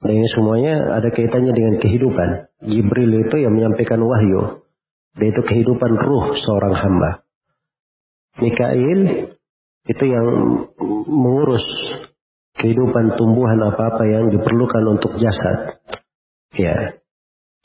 [0.00, 2.28] Dan ini semuanya ada kaitannya dengan kehidupan.
[2.64, 4.64] Jibril itu yang menyampaikan wahyu.
[5.12, 7.10] Dan itu kehidupan ruh seorang hamba.
[8.40, 9.00] Mikail
[9.84, 10.26] itu yang
[11.04, 11.64] mengurus
[12.56, 15.84] kehidupan tumbuhan apa-apa yang diperlukan untuk jasad.
[16.56, 16.96] Ya.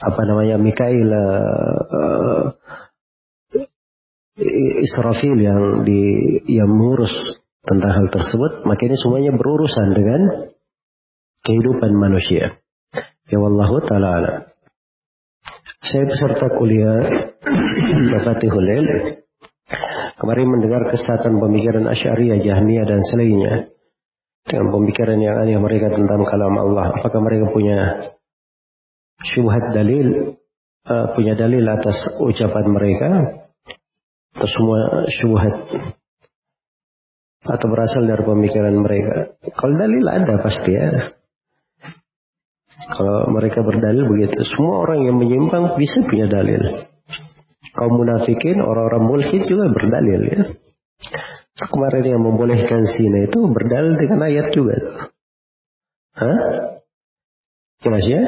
[0.04, 2.46] Apa namanya Mikail uh,
[4.84, 6.02] Israfil yang di
[6.50, 7.14] yang mengurus
[7.64, 10.22] tentang hal tersebut, maka ini semuanya berurusan dengan
[11.46, 12.60] kehidupan manusia.
[13.32, 14.52] Ya wallahu taala
[15.84, 17.00] Saya peserta kuliah
[18.14, 18.88] Mafatihul Lail.
[20.20, 23.54] Kemarin mendengar kesatuan pemikiran Asy'ariyah, Jahmiyah dan selainnya
[24.48, 26.96] dengan pemikiran yang aneh mereka tentang kalam Allah.
[27.00, 27.78] Apakah mereka punya
[29.22, 30.40] syubhat dalil,
[30.90, 33.10] uh, punya dalil atas ucapan mereka?
[34.34, 35.54] Atau semua syubhat
[37.44, 39.36] atau berasal dari pemikiran mereka?
[39.52, 41.12] Kalau dalil ada pasti ya.
[42.84, 46.90] Kalau mereka berdalil begitu, semua orang yang menyimpang bisa punya dalil.
[47.74, 50.42] Kaum munafikin, orang-orang mulhid juga berdalil ya.
[51.54, 54.78] Kemarin yang membolehkan zina itu berdalil dengan ayat juga.
[56.18, 56.40] Hah?
[57.82, 58.24] Jelas ya?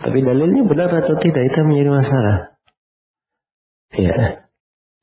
[0.00, 2.36] Tapi dalilnya benar atau tidak itu menjadi masalah.
[3.96, 4.16] Ya.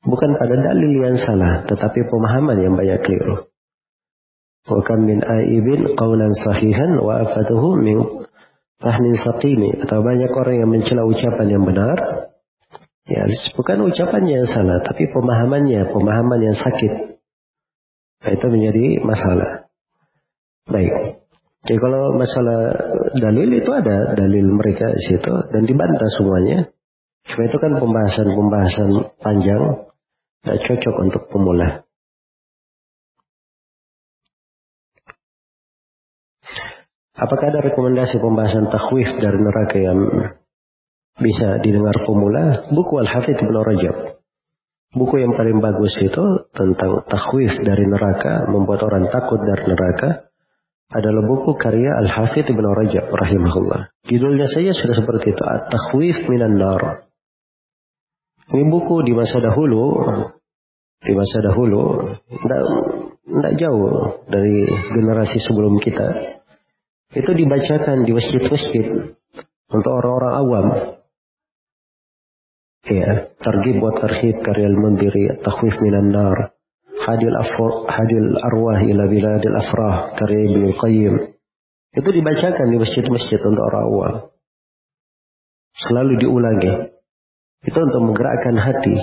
[0.02, 3.50] Bukan pada dalil yang salah, tetapi pemahaman yang banyak keliru.
[4.66, 7.98] Wa kam min aibin qawlan sahihan wa afatuhu min
[8.78, 11.98] fahmin saqimi atau banyak orang yang mencela ucapan yang benar
[13.10, 13.22] ya
[13.58, 16.92] bukan ucapannya yang salah tapi pemahamannya pemahaman yang sakit
[18.22, 19.50] nah, itu menjadi masalah
[20.70, 21.17] baik
[21.66, 22.60] jadi kalau masalah
[23.18, 26.58] dalil itu ada dalil mereka di situ dan dibantah semuanya
[27.28, 29.62] cuma itu kan pembahasan-pembahasan panjang
[30.44, 31.88] tidak cocok untuk pemula
[37.18, 40.00] Apakah ada rekomendasi pembahasan takhwif dari neraka yang
[41.18, 42.70] bisa didengar pemula?
[42.70, 43.96] Buku Al-Hafidh Ibn Rajab.
[44.94, 46.24] Buku yang paling bagus itu
[46.54, 50.27] tentang takhwif dari neraka, membuat orang takut dari neraka,
[50.88, 53.92] adalah buku karya Al-Hafidh Ibn Rajab rahimahullah.
[54.08, 57.04] Judulnya saja sudah seperti itu, At-Takhwif Minan Nar.
[58.48, 60.08] Ini buku di masa dahulu,
[61.04, 62.16] di masa dahulu,
[63.28, 66.38] tidak jauh dari generasi sebelum kita
[67.16, 69.16] itu dibacakan di masjid-masjid
[69.72, 70.66] untuk orang-orang awam.
[72.88, 76.56] Ya, tergib buat terhib karya al-mundiri, takhwif minan nar,
[77.08, 81.14] hadil, afur, hadil arwah ila biladil afrah, karya Ibn Qayyim.
[81.96, 84.14] Itu dibacakan di masjid-masjid untuk orang awam.
[85.78, 86.72] Selalu diulangi.
[87.64, 88.96] Itu untuk menggerakkan hati.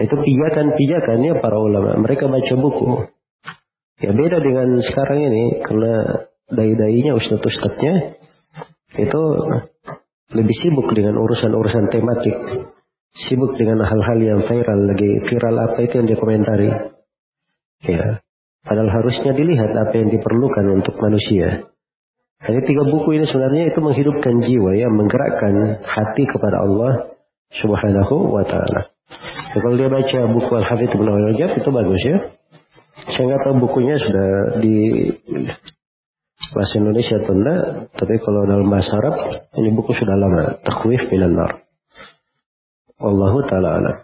[0.00, 2.00] Itu pijakan-pijakannya para ulama.
[2.00, 2.88] Mereka baca buku.
[3.98, 8.22] Ya beda dengan sekarang ini karena dai-dainya, ustadz-ustadznya
[8.94, 9.22] itu
[10.32, 12.36] lebih sibuk dengan urusan-urusan tematik.
[13.16, 15.24] Sibuk dengan hal-hal yang viral lagi.
[15.24, 16.70] Viral apa itu yang dia komentari.
[17.86, 18.20] Ya.
[18.66, 21.72] Padahal harusnya dilihat apa yang diperlukan untuk manusia.
[22.38, 27.18] Jadi tiga buku ini sebenarnya itu menghidupkan jiwa ya, menggerakkan hati kepada Allah
[27.50, 28.94] Subhanahu wa taala.
[29.56, 32.16] Ya, kalau dia baca buku Al-Hafidz Ibnu Rajab itu bagus ya.
[33.08, 34.28] Saya nggak tahu bukunya sudah
[34.60, 34.76] di
[36.52, 37.62] bahasa Indonesia atau enggak,
[37.96, 39.16] tapi kalau dalam bahasa Arab,
[39.58, 40.60] ini buku sudah lama.
[40.62, 41.67] Takwif minan nar.
[42.98, 43.96] Wallahu ta'ala alam.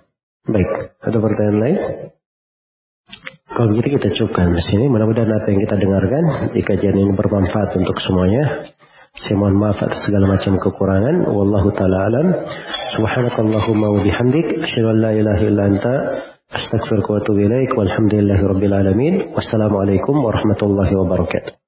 [0.47, 0.71] Baik,
[1.03, 1.79] ada pertanyaan lain?
[3.55, 4.87] Kalau begitu kita cukupkan di sini.
[4.91, 8.71] Mudah-mudahan apa yang kita dengarkan di kajian ini bermanfaat untuk semuanya.
[9.15, 11.27] Saya mohon maaf atas segala macam kekurangan.
[11.31, 12.27] Wallahu taala alam.
[12.99, 15.95] Subhanakallahumma wa bihamdik asyhadu an la ilaha illa anta
[16.51, 17.71] astaghfiruka wa atubu ilaik.
[18.75, 19.15] Alamin.
[19.39, 21.64] Wassalamualaikum warahmatullahi wabarakatuh.